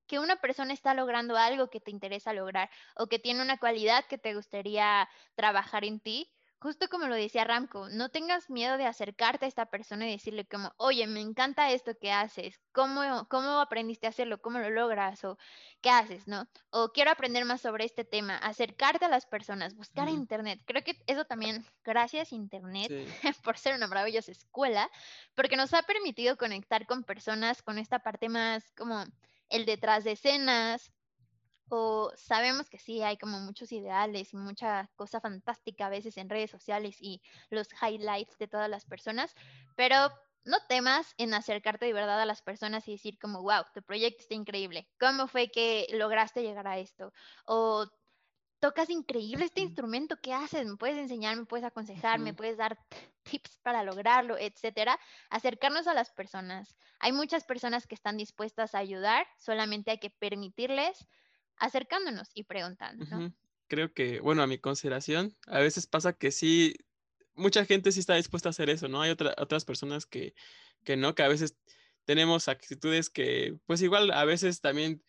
[0.07, 4.05] que una persona está logrando algo que te interesa lograr o que tiene una cualidad
[4.05, 6.31] que te gustaría trabajar en ti,
[6.63, 10.45] justo como lo decía Ramco, no tengas miedo de acercarte a esta persona y decirle
[10.45, 14.41] como, oye, me encanta esto que haces, ¿cómo, cómo aprendiste a hacerlo?
[14.41, 15.25] ¿Cómo lo logras?
[15.25, 15.37] ¿O
[15.81, 16.25] qué haces?
[16.25, 16.47] ¿No?
[16.69, 20.61] O quiero aprender más sobre este tema, acercarte a las personas, buscar en internet.
[20.65, 23.05] Creo que eso también, gracias internet, Sí.
[23.43, 24.89] por ser una maravillosa escuela,
[25.35, 29.03] porque nos ha permitido conectar con personas con esta parte más como
[29.49, 30.93] el detrás de escenas,
[31.69, 36.29] o sabemos que sí hay como muchos ideales y mucha cosa fantástica a veces en
[36.29, 39.35] redes sociales y los highlights de todas las personas,
[39.75, 40.09] pero
[40.45, 44.21] no temas en acercarte de verdad a las personas y decir como, wow, tu proyecto
[44.21, 47.13] está increíble, ¿cómo fue que lograste llegar a esto?
[47.45, 47.87] O
[48.59, 50.65] tocas increíble este instrumento, ¿qué haces?
[50.65, 51.35] ¿Me puedes enseñar?
[51.35, 52.19] ¿Me puedes aconsejar?
[52.19, 52.77] ¿Me puedes dar
[53.23, 54.37] tips para lograrlo?
[54.37, 54.97] Etcétera.
[55.29, 56.77] Acercarnos a las personas.
[56.99, 61.05] Hay muchas personas que están dispuestas a ayudar, solamente hay que permitirles
[61.57, 63.33] acercándonos y preguntando, ¿no?
[63.67, 66.75] Creo que, bueno, a mi consideración, a veces pasa que sí,
[67.35, 69.01] mucha gente sí está dispuesta a hacer eso, ¿no?
[69.01, 70.35] Hay otra- otras personas que,
[70.83, 71.57] que no, que a veces
[72.05, 75.03] tenemos actitudes que, pues igual, a veces también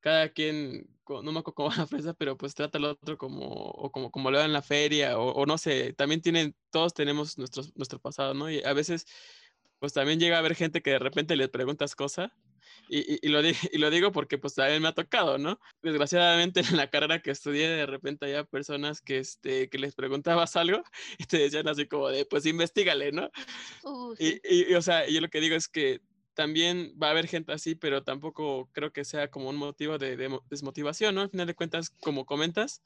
[0.00, 3.46] cada quien, no me acuerdo cómo va la fresa, pero pues trata al otro como,
[3.46, 6.94] o como, como lo da en la feria, o, o no sé, también tienen, todos
[6.94, 8.50] tenemos nuestros, nuestro pasado, ¿no?
[8.50, 9.06] Y a veces,
[9.78, 12.30] pues también llega a haber gente que de repente le preguntas cosas,
[12.88, 13.40] y, y- y lo,
[13.72, 15.58] y lo digo porque pues también me ha tocado, ¿no?
[15.82, 20.56] Desgraciadamente en la carrera que estudié, de repente había personas que, este, que les preguntabas
[20.56, 20.82] algo
[21.18, 23.30] y te decían así como de, pues investigale, ¿no?
[23.82, 24.40] Uh, Y, sí.
[24.44, 26.00] y- y, o sea, yo lo que digo es que
[26.34, 30.16] también va a haber gente así, pero tampoco creo que sea como un motivo de,
[30.16, 31.22] de mo- desmotivación, ¿no?
[31.22, 32.82] Al final de cuentas, como comentas,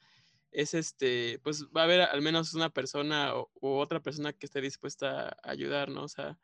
[0.52, 4.46] es este, pues va a haber al menos una persona o, u otra persona que
[4.46, 6.04] esté dispuesta a ayudar, ¿no?
[6.04, 6.38] O sea,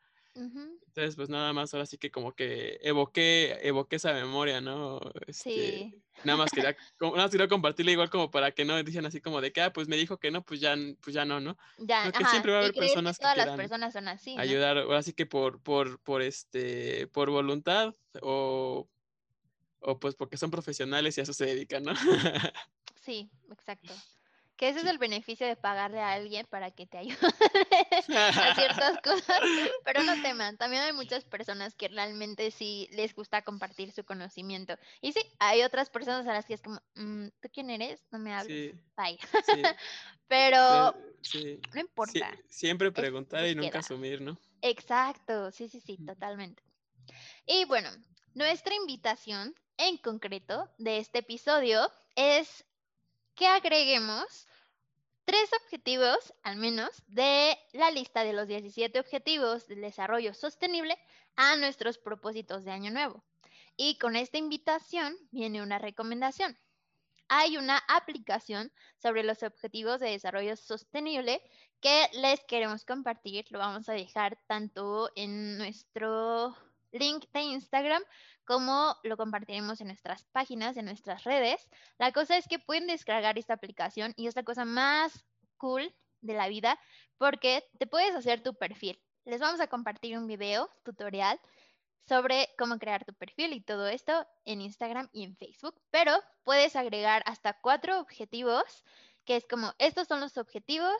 [0.87, 4.99] Entonces pues nada más ahora sí que como que evoqué, evoqué esa memoria, ¿no?
[5.27, 6.03] Este, Sí.
[6.23, 9.41] nada más quería, nada más quería compartirla igual como para que no dijeran así como
[9.41, 11.57] de que, ah, pues me dijo que no, pues ya, pues ya no, ¿no?
[11.77, 12.29] Ya, que ajá.
[12.31, 14.41] siempre va a haber personas que todas las personas son así, ¿no?
[14.41, 18.89] ayudar, ahora sí que por, por, por este, por voluntad o,
[19.79, 21.93] o pues porque son profesionales y a eso se dedican, ¿no?
[22.95, 23.93] Sí, exacto.
[24.57, 27.17] Que ese es el beneficio de pagarle a alguien para que te ayude
[28.51, 29.39] a ciertas cosas.
[29.85, 34.75] Pero no teman, también hay muchas personas que realmente sí les gusta compartir su conocimiento.
[35.01, 38.03] Y sí, hay otras personas a las que es como, "Mm, ¿tú quién eres?
[38.11, 38.73] No me hables.
[38.73, 39.19] Sí, Bye.
[39.45, 39.61] sí.
[40.27, 41.59] Pero sí.
[41.73, 42.31] no importa.
[42.49, 44.37] siempre preguntar y nunca asumir, ¿no?
[44.61, 46.63] Exacto, sí, sí, sí, totalmente.
[47.45, 47.89] Y bueno,
[48.33, 52.65] nuestra invitación en concreto de este episodio es
[53.37, 54.47] que agreguemos
[55.23, 60.97] tres objetivos, al menos, de la lista de los 17 objetivos del desarrollo sostenible
[61.35, 63.23] a nuestros propósitos de año nuevo.
[63.77, 66.57] Y con esta invitación viene una recomendación.
[67.29, 71.41] Hay una aplicación sobre los objetivos de desarrollo sostenible
[71.79, 73.45] que les queremos compartir.
[73.51, 76.55] Lo vamos a dejar tanto en nuestro
[76.91, 78.03] link de Instagram
[78.45, 81.67] como lo compartiremos en nuestras páginas, en nuestras redes.
[81.97, 85.25] La cosa es que pueden descargar esta aplicación y es la cosa más
[85.57, 86.79] cool de la vida
[87.17, 88.99] porque te puedes hacer tu perfil.
[89.25, 91.39] Les vamos a compartir un video tutorial
[92.07, 96.77] sobre cómo crear tu perfil y todo esto en Instagram y en Facebook, pero puedes
[96.77, 98.85] agregar hasta cuatro objetivos,
[99.25, 100.95] que es como, estos son los objetivos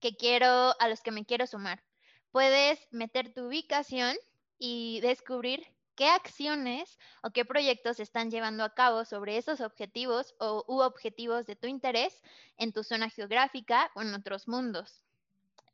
[0.00, 1.82] que quiero, a los que me quiero sumar.
[2.30, 4.16] Puedes meter tu ubicación
[4.58, 5.66] y descubrir
[5.96, 10.80] qué acciones o qué proyectos se están llevando a cabo sobre esos objetivos o u
[10.82, 12.22] objetivos de tu interés
[12.58, 15.02] en tu zona geográfica o en otros mundos.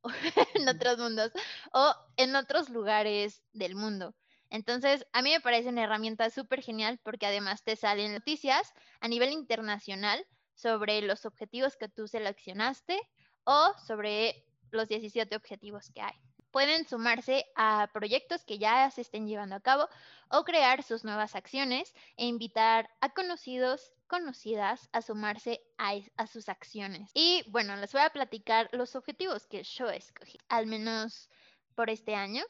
[0.54, 1.32] en otros mundos
[1.72, 4.14] o en otros lugares del mundo.
[4.50, 9.08] Entonces, a mí me parece una herramienta súper genial porque además te salen noticias a
[9.08, 13.00] nivel internacional sobre los objetivos que tú seleccionaste
[13.44, 16.14] o sobre los 17 objetivos que hay.
[16.52, 19.88] Pueden sumarse a proyectos que ya se estén llevando a cabo
[20.28, 27.10] o crear sus nuevas acciones e invitar a conocidos, conocidas a sumarse a, sus acciones.
[27.14, 31.30] Y bueno, les voy a platicar los objetivos que yo escogí, al menos
[31.74, 32.44] por este año.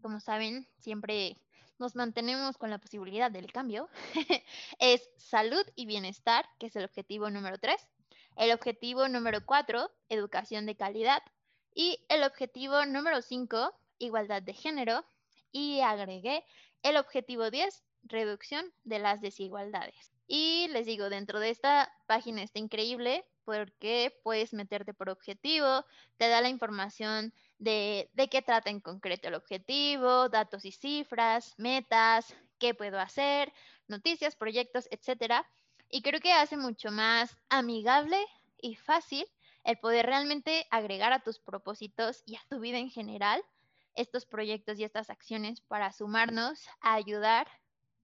[0.00, 1.36] Como saben, siempre
[1.78, 3.88] nos mantenemos con la posibilidad del cambio.
[4.78, 7.76] es salud y bienestar, que es el objetivo número 3.
[8.36, 11.22] El objetivo número 4, educación de calidad.
[11.78, 15.04] Y el objetivo número 5, igualdad de género.
[15.52, 16.42] Y agregué
[16.82, 20.10] el objetivo 10, reducción de las desigualdades.
[20.26, 25.84] Y les digo, dentro de esta página está increíble porque puedes meterte por objetivo,
[26.16, 31.54] te da la información de, de qué trata en concreto el objetivo, datos y cifras,
[31.58, 33.52] metas, qué puedo hacer,
[33.86, 35.46] noticias, proyectos, etcétera.
[35.90, 38.18] Y creo que hace mucho más amigable
[38.62, 39.26] y fácil
[39.66, 43.42] el poder realmente agregar a tus propósitos y a tu vida en general
[43.94, 47.48] estos proyectos y estas acciones para sumarnos a ayudar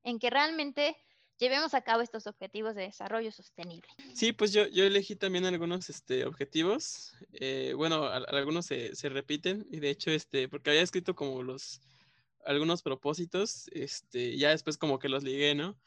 [0.04, 0.96] en que realmente
[1.38, 3.88] llevemos a cabo estos objetivos de desarrollo sostenible.
[4.14, 7.14] Sí, pues yo, yo elegí también algunos este, objetivos.
[7.32, 11.42] eh, bueno, al- algunos se, se repiten y de hecho, este, porque había escrito como
[11.42, 11.80] los,
[12.44, 15.78] algunos propósitos, este, ya después como que los ligué, ¿no?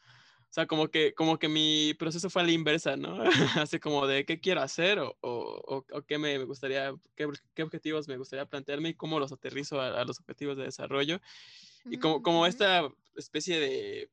[0.56, 3.18] O sea, como que, como que mi proceso fue a la inversa, ¿no?
[3.62, 8.08] Así como de qué quiero hacer o, o, o- qué me gustaría, qué, qué objetivos
[8.08, 11.20] me gustaría plantearme y cómo los aterrizo a, a los objetivos de desarrollo.
[11.90, 12.46] Y como, como Ujú.
[12.46, 14.10] esta especie de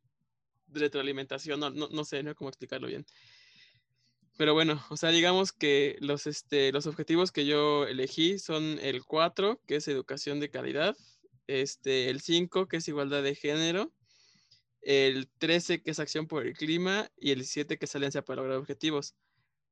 [0.68, 3.06] retroalimentación, no, no, no sé, no cómo explicarlo bien.
[4.38, 9.06] Pero bueno, o sea, digamos que los, este, los objetivos que yo elegí son el
[9.06, 10.98] 4, que es educación de calidad,
[11.48, 13.94] este, el 5, que es igualdad de género,
[14.84, 18.42] el 13, que es acción por el clima, y el 17, que es alianza para
[18.42, 19.16] lograr objetivos.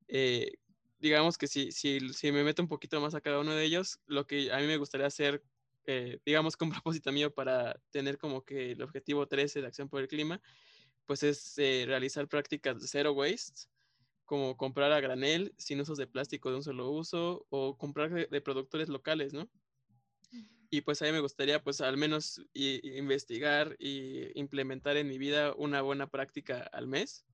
[0.08, 0.58] Eh,
[0.98, 4.00] digamos que si, si, si me meto un poquito más a cada uno de ellos,
[4.06, 5.42] lo que a mí me gustaría hacer,
[5.86, 10.00] eh, digamos, con propósito mío para tener como que el objetivo 13 de acción por
[10.00, 10.40] el clima,
[11.06, 13.68] pues es eh, realizar prácticas de zero waste,
[14.24, 18.26] como comprar a granel sin usos de plástico de un solo uso o comprar de,
[18.26, 19.50] de productores locales, ¿no?
[20.74, 25.52] Y pues a mí me gustaría pues al menos investigar y implementar en mi vida
[25.54, 27.26] una buena práctica al mes.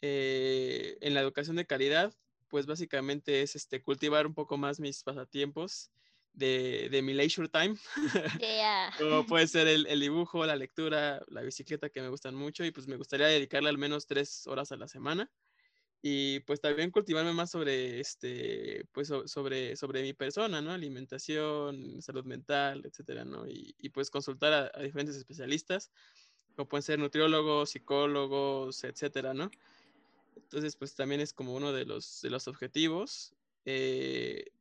[0.00, 2.14] Eh, en la educación de calidad,
[2.48, 5.90] pues básicamente es este, cultivar un poco más mis pasatiempos
[6.34, 7.76] de, de mi leisure time,
[8.40, 8.92] Yeah.
[8.96, 12.70] como puede ser el, el dibujo, la lectura, la bicicleta que me gustan mucho y
[12.70, 15.32] pues me gustaría dedicarle al menos tres horas a la semana
[16.08, 22.00] y pues también cultivarme más sobre este pues so- sobre sobre mi persona no alimentación
[22.00, 25.90] salud mental etcétera no y, pues consultar a, diferentes especialistas
[26.54, 29.50] como pueden ser nutriólogos psicólogos etcétera no
[30.36, 33.34] entonces pues también es como uno de los de los objetivos
[33.64, 34.52] eh,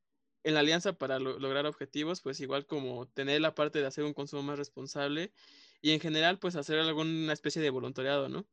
[0.43, 4.03] en la alianza para lo, lograr objetivos pues igual como tener la parte de hacer
[4.03, 5.31] un consumo más responsable
[5.79, 8.47] y en general pues hacer alguna especie de voluntariado no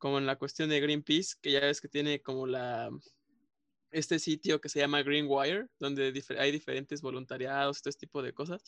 [0.00, 2.90] como en la cuestión de Greenpeace, que ya ves que tiene como la,
[3.92, 8.62] este sitio que se llama Green Wire, donde hay diferentes voluntariados, este tipo de cosas,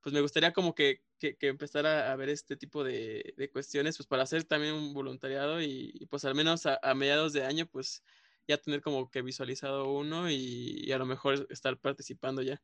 [0.00, 3.98] pues me gustaría como que, que, que empezara a ver este tipo de, de cuestiones,
[3.98, 7.44] pues para hacer también un voluntariado y, y, pues al menos a, a mediados de
[7.44, 8.02] año, pues
[8.46, 12.62] ya tener como que visualizado uno y, y a lo mejor estar participando ya.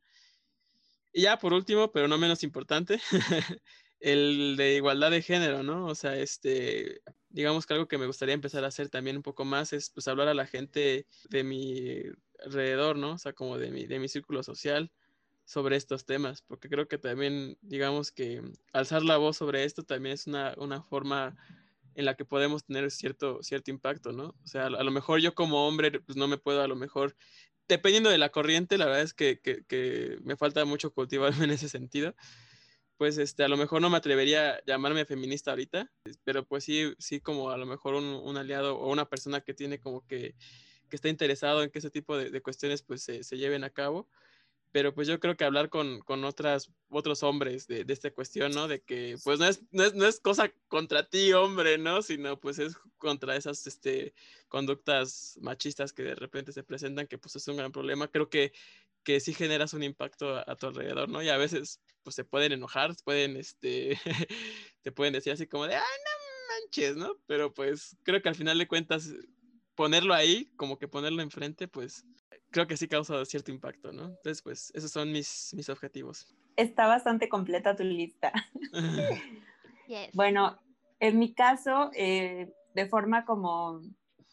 [1.13, 2.99] Y ya por último, pero no menos importante,
[4.05, 5.87] el de igualdad de género, ¿no?
[5.87, 7.01] O sea, este,
[7.31, 10.09] digamos que algo que me gustaría empezar a hacer también un poco más es pues
[10.09, 12.03] hablar a la gente de mi
[12.45, 13.15] alrededor, ¿no?
[13.15, 14.93] O sea, como de mi, de mi círculo social
[15.47, 18.43] sobre estos temas, porque creo que también, digamos que
[18.75, 21.35] alzar la voz sobre esto también es una, una forma
[21.95, 24.35] en la que podemos tener cierto, cierto impacto, ¿no?
[24.45, 27.17] O sea, a lo mejor yo como hombre, pues no me puedo a lo mejor,
[27.69, 31.51] dependiendo de la corriente, la verdad es que, que, que me falta mucho cultivarme en
[31.53, 32.15] ese sentido,
[32.97, 35.91] pues este, a lo mejor no me atrevería a llamarme feminista ahorita,
[36.25, 39.55] pero pues sí, sí como a lo mejor un, un aliado o una persona que
[39.55, 40.35] tiene como que,
[40.89, 44.09] que está interesado en que ese tipo de, cuestiones pues se, se, lleven a cabo.
[44.73, 48.53] Pero pues yo creo que hablar con, con otras, otros hombres de, de, esta cuestión,
[48.53, 48.67] ¿no?
[48.67, 52.03] De que pues no es, no, es, no es cosa contra ti, hombre, ¿no?
[52.03, 54.15] Sino pues es contra esas este,
[54.49, 58.09] conductas machistas que de repente se presentan, que pues es un gran problema.
[58.11, 58.53] Creo que,
[59.05, 61.23] que sí generas un impacto a, a tu alrededor, ¿no?
[61.23, 63.99] Y a veces pues se pueden enojar, pueden, este,
[64.83, 67.17] te pueden decir así como de, ah, no manches, ¿no?
[67.27, 69.13] Pero pues creo que al final de cuentas,
[69.75, 72.05] ponerlo ahí, como que ponerlo enfrente, pues
[72.51, 74.05] creo que sí causa cierto impacto, ¿no?
[74.05, 76.27] Entonces, pues esos son mis, mis objetivos.
[76.57, 78.33] Está bastante completa tu lista.
[79.89, 80.11] yes.
[80.13, 80.61] Bueno,
[81.01, 83.81] en mi caso, eh, de forma como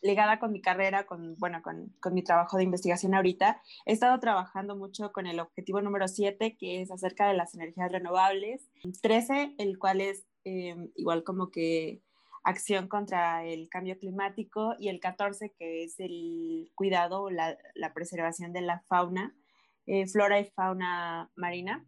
[0.02, 4.20] ligada con mi carrera, con, bueno, con, con, mi trabajo de investigación ahorita, he estado
[4.20, 8.70] trabajando mucho con el objetivo número 7, que es acerca de las energías renovables,
[9.02, 12.02] 13, el cual es eh, igual como que
[12.44, 17.94] acción contra el cambio climático, y el 14, que es el cuidado o la, la,
[17.94, 19.36] preservación de la fauna,
[19.86, 21.86] eh, flora y fauna marina.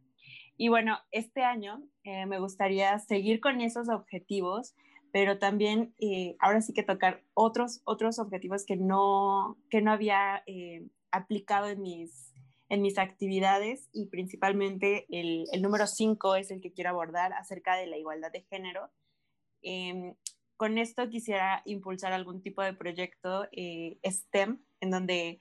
[0.56, 4.76] Y bueno, este año eh, me gustaría seguir con esos objetivos,
[5.14, 10.42] pero también eh, ahora sí que tocar otros, otros objetivos que no, que no había
[10.48, 12.34] eh, aplicado en mis,
[12.68, 17.76] en mis actividades y principalmente el, el número 5 es el que quiero abordar acerca
[17.76, 18.90] de la igualdad de género.
[19.62, 20.16] Eh,
[20.58, 25.40] con esto quisiera impulsar algún tipo de proyecto eh, STEM en donde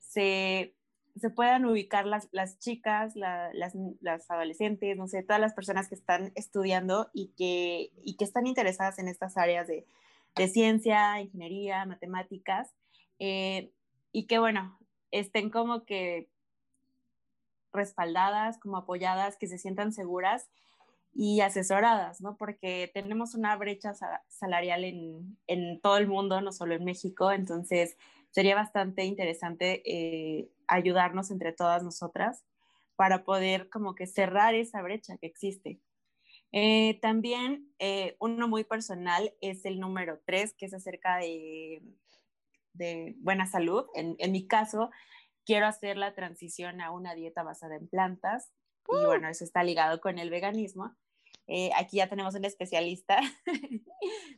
[0.00, 0.74] se,
[1.16, 5.88] se puedan ubicar las, las chicas, la, las, las, adolescentes, no sé, todas las personas
[5.88, 9.86] que están estudiando y que, y que están interesadas en estas áreas de,
[10.34, 12.74] de ciencia, ingeniería, matemáticas,
[13.18, 13.72] eh,
[14.12, 14.78] y que, bueno,
[15.10, 16.28] estén como que
[17.72, 20.48] respaldadas, como apoyadas, que se sientan seguras
[21.12, 22.36] y asesoradas, ¿no?
[22.36, 23.92] Porque tenemos una brecha
[24.28, 27.96] salarial en, en, todo el mundo, no solo en México, entonces
[28.34, 32.44] sería bastante interesante eh, ayudarnos entre todas nosotras
[32.96, 35.80] para poder como que cerrar esa brecha que existe.
[36.50, 41.80] Eh, también eh, uno muy personal es el número tres, que es acerca de,
[42.72, 43.86] de buena salud.
[43.94, 44.90] En, en, mi caso,
[45.44, 48.50] quiero hacer la transición a una dieta basada en plantas.
[48.88, 48.96] Uh.
[48.96, 50.96] Y bueno, eso está ligado con el veganismo.
[51.46, 53.18] Eh, aquí ya tenemos un especialista,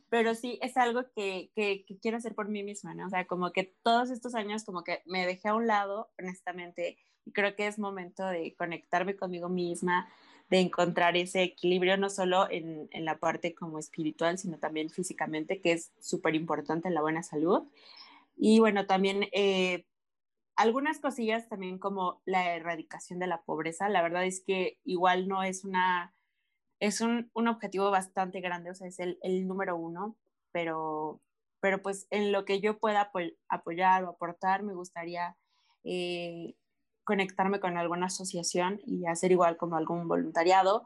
[0.09, 3.07] pero sí es algo que, que, quiero hacer por mí misma, ¿no?
[3.07, 6.97] O sea, como que todos estos años como que me dejé a un lado, honestamente,
[7.23, 10.09] y creo que es momento de conectarme conmigo misma,
[10.49, 15.61] de encontrar ese equilibrio, no solo en, en la parte como espiritual, sino también físicamente,
[15.61, 17.67] que es súper importante en la buena salud.
[18.37, 19.85] Y bueno, también eh,
[20.55, 23.89] algunas cosillas también como la erradicación de la pobreza.
[23.89, 26.13] La verdad es que igual no es una
[26.79, 30.15] es un, un, objetivo bastante grande, o sea, es el, el, número uno,
[30.51, 31.19] pero,
[31.59, 33.19] pero pues en lo que yo pueda apo
[33.49, 35.35] apoyar o aportar, me gustaría
[35.83, 36.55] eh,
[37.03, 40.85] conectarme con alguna asociación y hacer igual como algún voluntariado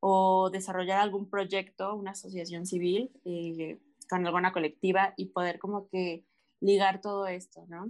[0.00, 3.78] o desarrollar algún proyecto, una asociación civil eh,
[4.10, 6.24] con alguna colectiva y poder como que
[6.60, 7.84] ligar todo esto, ¿no?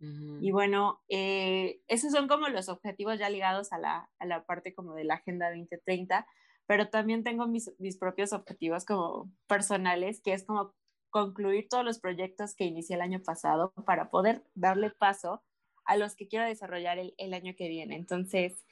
[0.00, 0.38] Uh -huh.
[0.42, 4.74] Y bueno, eh, esos son como los objetivos ya ligados a la, a la parte
[4.74, 6.26] como de la Agenda 2030,
[6.66, 10.74] pero también tengo mis, mis, propios objetivos como personales, que es como
[11.10, 15.42] concluir todos los proyectos que inicié el año pasado para poder darle paso
[15.84, 17.96] a los que quiero desarrollar el, el año que viene.
[17.96, 18.64] Entonces,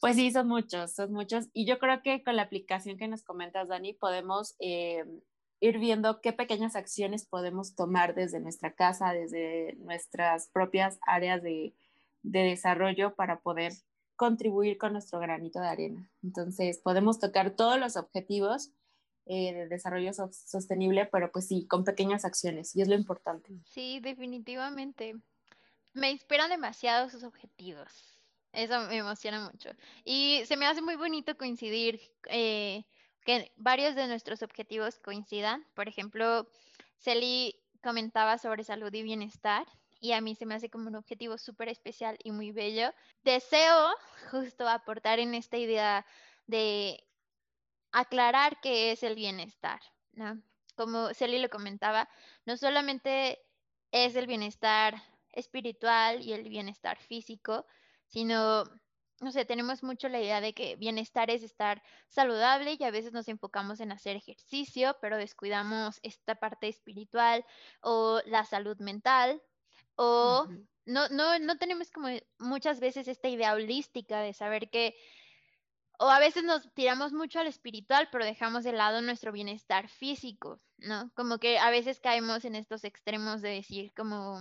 [0.00, 1.48] pues sí, son muchos, son muchos.
[1.52, 5.04] Y yo creo que con la aplicación que nos comentas, Dani, podemos eh,
[5.60, 11.74] ir viendo qué pequeñas acciones podemos tomar desde nuestra casa, desde nuestras propias áreas de,
[12.22, 13.72] de desarrollo para poder
[14.16, 16.10] contribuir con nuestro granito de arena.
[16.22, 18.70] Entonces, podemos tocar todos los objetivos
[19.26, 23.54] eh, de desarrollo so sostenible, pero pues sí, con pequeñas acciones, y es lo importante.
[23.64, 25.14] Sí, definitivamente.
[25.94, 28.18] me inspiran demasiado sus objetivos.
[28.52, 29.70] Eso me emociona mucho.
[30.04, 32.84] Y se me hace muy bonito coincidir, eh,
[33.24, 35.64] que varios de nuestros objetivos coincidan.
[35.74, 36.48] Por ejemplo,
[36.98, 39.66] Celi comentaba sobre salud y bienestar
[40.04, 42.92] y a mí se me hace como un objetivo súper especial y muy bello.
[43.22, 43.88] Deseo
[44.30, 46.04] justo aportar en esta idea
[46.46, 47.02] de
[47.90, 49.80] aclarar qué es el bienestar,
[50.12, 50.42] ¿no?
[50.76, 52.06] Como Celi lo comentaba,
[52.44, 53.40] no solamente
[53.92, 55.02] es el bienestar
[55.32, 57.64] espiritual y el bienestar físico,
[58.06, 58.64] sino,
[59.22, 63.14] no sé, tenemos mucho la idea de que bienestar es estar saludable y a veces
[63.14, 67.46] nos enfocamos en hacer ejercicio, pero descuidamos esta parte espiritual
[67.80, 69.40] o la salud mental
[69.96, 70.48] o
[70.86, 74.94] no, no, no tenemos como muchas veces esta idea holística de saber que,
[75.98, 80.60] o a veces nos tiramos mucho al espiritual, pero dejamos de lado nuestro bienestar físico,
[80.76, 81.10] ¿no?
[81.14, 84.40] Como que a veces caemos en estos extremos de decir como,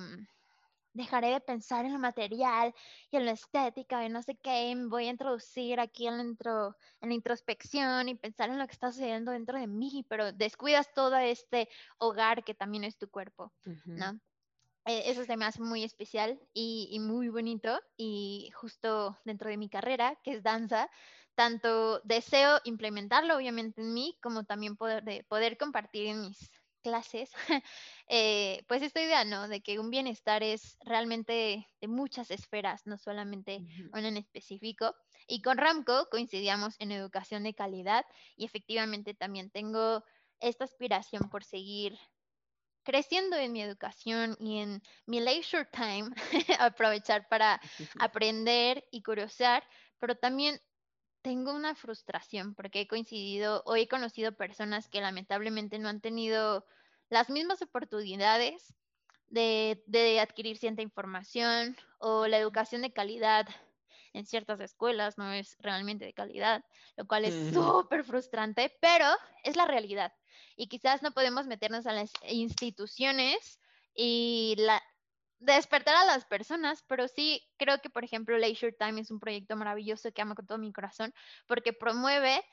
[0.94, 2.74] dejaré de pensar en lo material
[3.12, 6.24] y en la estética y no sé qué, me voy a introducir aquí en la,
[6.24, 10.32] intro- en la introspección y pensar en lo que está sucediendo dentro de mí, pero
[10.34, 13.54] descuidas todo este hogar que también es tu cuerpo.
[13.96, 14.20] ¿no?
[14.86, 19.58] Eh, Eso se me hace muy especial y, y muy bonito y justo dentro de
[19.58, 20.90] mi carrera, que es danza,
[21.36, 27.32] tanto deseo implementarlo obviamente en mí como también poder, de, poder compartir en mis clases,
[28.08, 29.48] eh, pues esta idea, ¿no?
[29.48, 33.90] De que un bienestar es realmente de muchas esferas, no solamente Ujú.
[33.94, 34.96] una en específico.
[35.28, 38.06] Y con Ramco coincidíamos en educación de calidad
[38.36, 40.04] y efectivamente también tengo
[40.42, 41.98] esta aspiración por seguir
[42.84, 46.10] creciendo en mi educación y en mi leisure time,
[46.60, 47.60] aprovechar para
[48.00, 49.64] aprender y curiosear,
[50.00, 50.60] pero también
[51.22, 56.66] tengo una frustración porque he coincidido o he conocido personas que lamentablemente no han tenido
[57.10, 58.74] las mismas oportunidades
[59.28, 63.48] de, de adquirir cierta información o la educación de calidad
[64.14, 66.64] en ciertas escuelas no es realmente de calidad,
[66.96, 67.54] lo cual es Ujú.
[67.54, 69.06] súper frustrante, pero
[69.44, 70.14] es la realidad.
[70.56, 73.60] Y quizás no podemos meternos a las instituciones
[73.96, 74.82] y la,
[75.40, 79.56] despertar a las personas, pero sí creo que, por ejemplo, Leisure Time es un proyecto
[79.56, 81.14] maravilloso que amo con todo mi corazón
[81.48, 82.44] porque promueve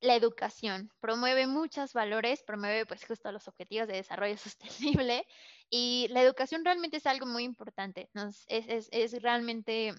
[0.00, 5.24] la educación, promueve muchos valores, promueve pues justo los objetivos de desarrollo sostenible
[5.70, 9.94] y la educación realmente es algo muy importante, nos, es, es, es realmente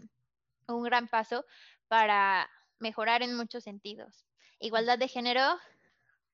[0.67, 1.45] un gran paso
[1.87, 2.49] para
[2.79, 4.25] mejorar en muchos sentidos.
[4.59, 5.57] Igualdad de género,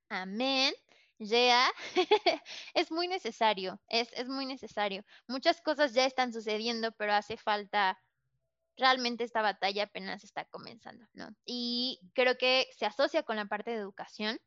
[0.10, 0.74] amén.
[1.20, 1.70] Yeah.
[2.74, 5.04] es muy necesario, es, es muy necesario.
[5.28, 8.00] Muchas cosas ya están sucediendo, pero hace falta,
[8.78, 11.30] realmente esta batalla apenas está comenzando, ¿no?
[11.46, 14.40] Y creo que se asocia con la parte de educación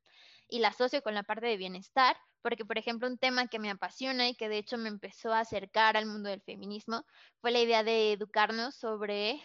[0.49, 3.71] y la asocio con la parte de bienestar, porque por ejemplo un tema que me
[3.71, 7.05] apasiona y que de hecho me empezó a acercar al mundo del feminismo
[7.41, 9.41] fue la idea de educarnos sobre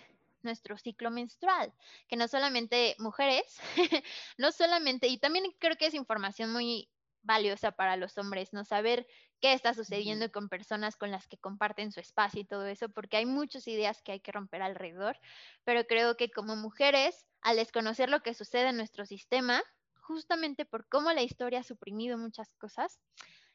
[0.48, 1.72] nuestro ciclo menstrual,
[2.08, 3.60] que no solamente mujeres,
[4.39, 6.89] no solamente, y también creo que es información muy
[7.22, 8.64] valiosa para los hombres, ¿no?
[8.64, 9.06] Saber
[9.39, 13.18] qué está sucediendo con personas con las que comparten su espacio y todo eso, porque
[13.18, 15.20] hay muchas ideas que hay que romper alrededor,
[15.64, 19.62] pero creo que como mujeres, al desconocer lo que sucede en nuestro sistema,
[20.02, 23.00] justamente por cómo la historia ha suprimido muchas cosas,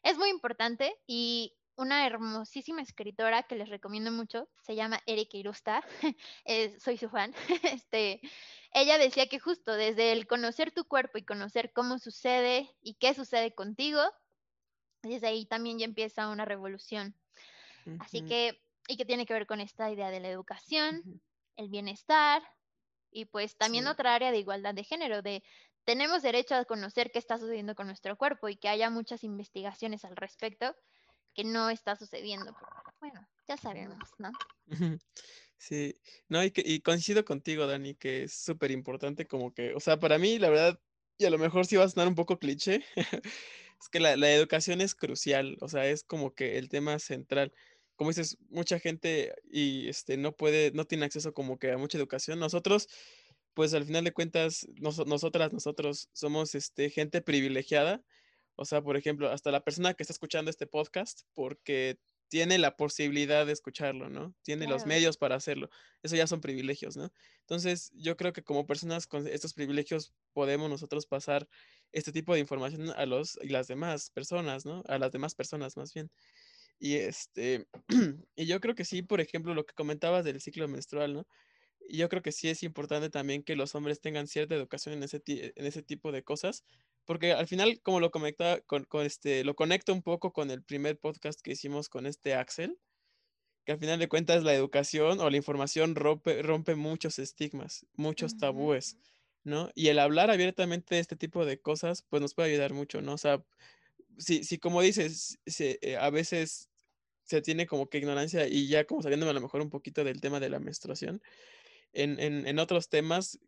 [0.02, 5.82] es muy importante y una hermosísima escritora que les recomiendo mucho, se llama Erika Irusta,
[6.44, 8.20] eh, soy su fan, este,
[8.72, 13.14] ella decía que justo desde el conocer tu cuerpo y conocer cómo sucede y qué
[13.14, 14.00] sucede contigo,
[15.02, 17.16] desde ahí también ya empieza una revolución.
[17.98, 21.04] Así que, y que tiene que ver con esta idea de la educación,
[21.56, 22.42] el bienestar
[23.10, 23.90] y pues también Sí.
[23.92, 25.42] otra área de igualdad de género, de
[25.84, 30.04] tenemos derecho a conocer qué está sucediendo con nuestro cuerpo y que haya muchas investigaciones
[30.04, 30.74] al respecto
[31.34, 32.52] que no está sucediendo.
[32.58, 32.70] pero
[33.00, 34.30] bueno, ya sabemos, ¿no?
[35.58, 35.94] Sí,
[36.28, 39.98] no, y, que, y coincido contigo, Dani, que es súper importante como que, o sea,
[39.98, 40.80] para mí, la verdad,
[41.18, 42.82] y a lo mejor sí va a sonar un poco cliché,
[43.80, 47.52] es que la, la educación es crucial, o sea, es como que el tema central.
[47.94, 51.98] Como dices, mucha gente y este no puede, no tiene acceso como que a mucha
[51.98, 52.40] educación.
[52.40, 52.88] Nosotros,
[53.54, 58.02] pues al final de cuentas, noso- nosotras, nosotros somos este gente privilegiada.
[58.56, 61.98] O sea, por ejemplo, hasta la persona que está escuchando este podcast, porque
[62.28, 64.34] tiene la posibilidad de escucharlo, ¿no?
[64.42, 65.68] Tiene los medios para hacerlo.
[66.02, 67.12] Eso ya son privilegios, ¿no?
[67.40, 71.46] Entonces, yo creo que como personas con estos privilegios podemos nosotros pasar
[71.92, 74.82] este tipo de información a los y las demás personas, ¿no?
[74.88, 76.10] A las demás personas más bien.
[76.78, 77.66] Y este,
[78.34, 81.26] y yo creo que sí, por ejemplo, lo que comentabas del ciclo menstrual, ¿no?
[81.88, 85.02] Y yo creo que sí es importante también que los hombres tengan cierta educación en
[85.02, 86.64] ese, ti- en ese tipo de cosas,
[87.04, 90.62] porque al final, como lo conecta con, con este, lo conecto un poco con el
[90.62, 92.78] primer podcast que hicimos con este Axel,
[93.64, 98.36] que al final de cuentas la educación o la información rompe, rompe muchos estigmas, muchos
[98.36, 98.96] tabúes,
[99.44, 99.70] ¿no?
[99.74, 103.14] Y el hablar abiertamente de este tipo de cosas, pues nos puede ayudar mucho, ¿no?
[103.14, 103.44] O sea,
[104.18, 106.70] si, si como dices, se- eh, a veces
[107.24, 110.20] se tiene como que ignorancia y ya como saliéndome a lo mejor un poquito del
[110.20, 111.22] tema de la menstruación,
[111.92, 113.38] en, en, en otros temas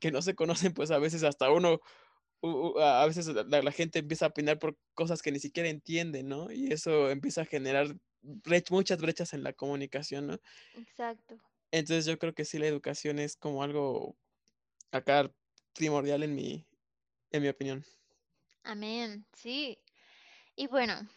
[0.00, 1.80] que no se conocen, pues a veces hasta uno,
[2.80, 6.22] a a veces la, la gente empieza a opinar por cosas que ni siquiera entiende,
[6.22, 6.50] ¿no?
[6.52, 10.38] Y eso empieza a generar brech- muchas brechas en la comunicación, ¿no?
[10.74, 11.38] Exacto.
[11.72, 14.16] Entonces yo creo que sí la educación es como algo
[14.92, 15.32] acá
[15.74, 16.66] primordial en mi,
[17.32, 17.84] en mi opinión.
[18.62, 19.78] Amén, sí.
[20.56, 21.08] Y bueno,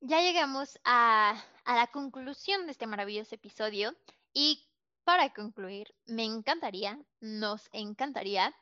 [0.00, 3.96] ya llegamos a, a la conclusión de este maravilloso episodio.
[4.32, 4.65] Y
[5.06, 8.52] para concluir, me encantaría, nos encantaría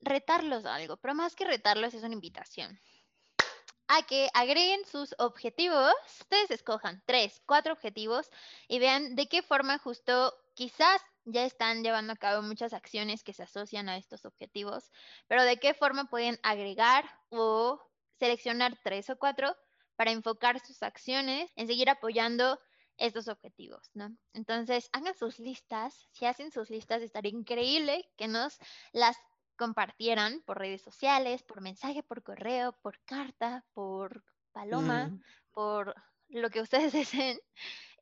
[0.00, 2.80] retarlos algo, pero más que retarlos es una invitación.
[3.86, 8.30] A que agreguen sus objetivos, ustedes escojan tres, cuatro objetivos
[8.66, 13.34] y vean de qué forma justo quizás ya están llevando a cabo muchas acciones que
[13.34, 14.90] se asocian a estos objetivos,
[15.26, 17.78] pero de qué forma pueden agregar o
[18.18, 19.54] seleccionar tres o cuatro
[19.96, 22.58] para enfocar sus acciones en seguir apoyando
[22.98, 24.14] estos objetivos, ¿no?
[24.34, 26.08] Entonces, hagan sus listas.
[26.12, 28.58] Si hacen sus listas, estaría increíble que nos
[28.92, 29.16] las
[29.56, 35.10] compartieran por redes sociales, por mensaje, por correo, por carta, por paloma,
[35.52, 35.94] por
[36.28, 37.40] lo que ustedes deseen.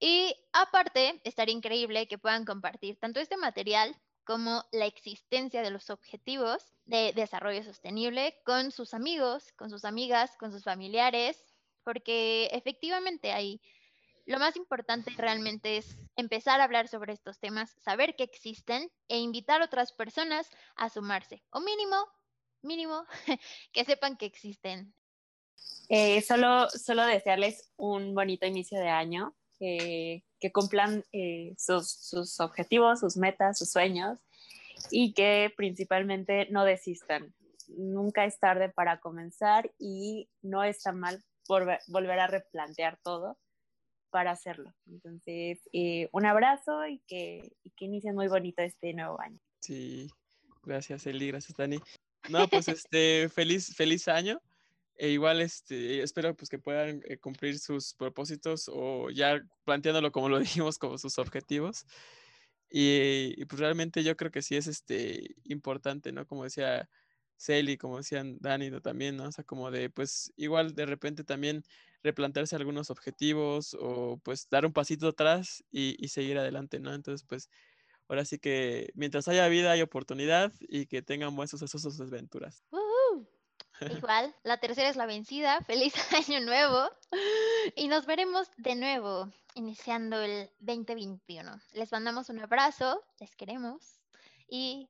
[0.01, 5.88] Y aparte, estaría increíble que puedan compartir tanto este material como la existencia de los
[5.88, 11.42] objetivos de desarrollo sostenible con sus amigos, con sus amigas, con sus familiares,
[11.84, 13.61] porque efectivamente hay
[14.27, 19.18] lo más importante realmente es empezar a hablar sobre estos temas, saber que existen e
[19.18, 21.43] invitar a otras personas a sumarse.
[21.51, 21.97] O mínimo,
[22.62, 23.05] mínimo,
[23.72, 24.93] que sepan que existen.
[25.89, 30.22] Eh, solo, solo desearles un bonito inicio de año, que,
[30.53, 34.20] cumplan eh, sus, sus objetivos, sus metas, sus sueños
[34.91, 37.35] y que principalmente no desistan.
[37.68, 43.39] Nunca es tarde para comenzar y no está mal volver a replantear todo
[44.17, 44.75] para hacerlo.
[44.87, 49.39] Entonces, eh, un abrazo y que, y que inicien muy bonito este nuevo año.
[49.61, 50.09] Sí,
[50.62, 51.79] gracias Eli, gracias Dani.
[52.31, 54.41] No, pues este, feliz, feliz año.
[54.97, 60.31] E igual este, espero pues que puedan eh, cumplir sus propósitos o ya planteándolo como
[60.31, 61.85] lo dijimos, como sus objetivos.
[62.71, 66.27] Y, y, pues realmente yo creo que sí es este importante, ¿no?
[66.27, 66.89] Como decía
[67.37, 69.24] Celi, como decían Dani también, ¿no?
[69.24, 71.62] O sea, como de pues igual de repente también
[72.03, 76.95] replantearse algunos objetivos o pues dar un pasito atrás y, y seguir adelante, ¿no?
[76.95, 77.51] Entonces pues
[78.09, 82.64] ahora sí que mientras haya vida hay oportunidad y que tengan buenos sucesos sus aventuras.
[84.11, 85.61] Igual, la tercera es la vencida.
[85.62, 85.95] Feliz
[86.28, 86.91] año nuevo.
[87.74, 91.61] Y nos veremos de nuevo iniciando el 2021.
[91.72, 94.01] Les mandamos un abrazo, les queremos
[94.49, 94.89] y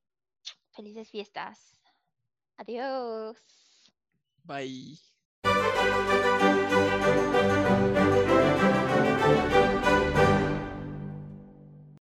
[0.72, 1.75] felices fiestas.
[2.58, 3.36] Adiós.
[4.44, 4.96] Bye.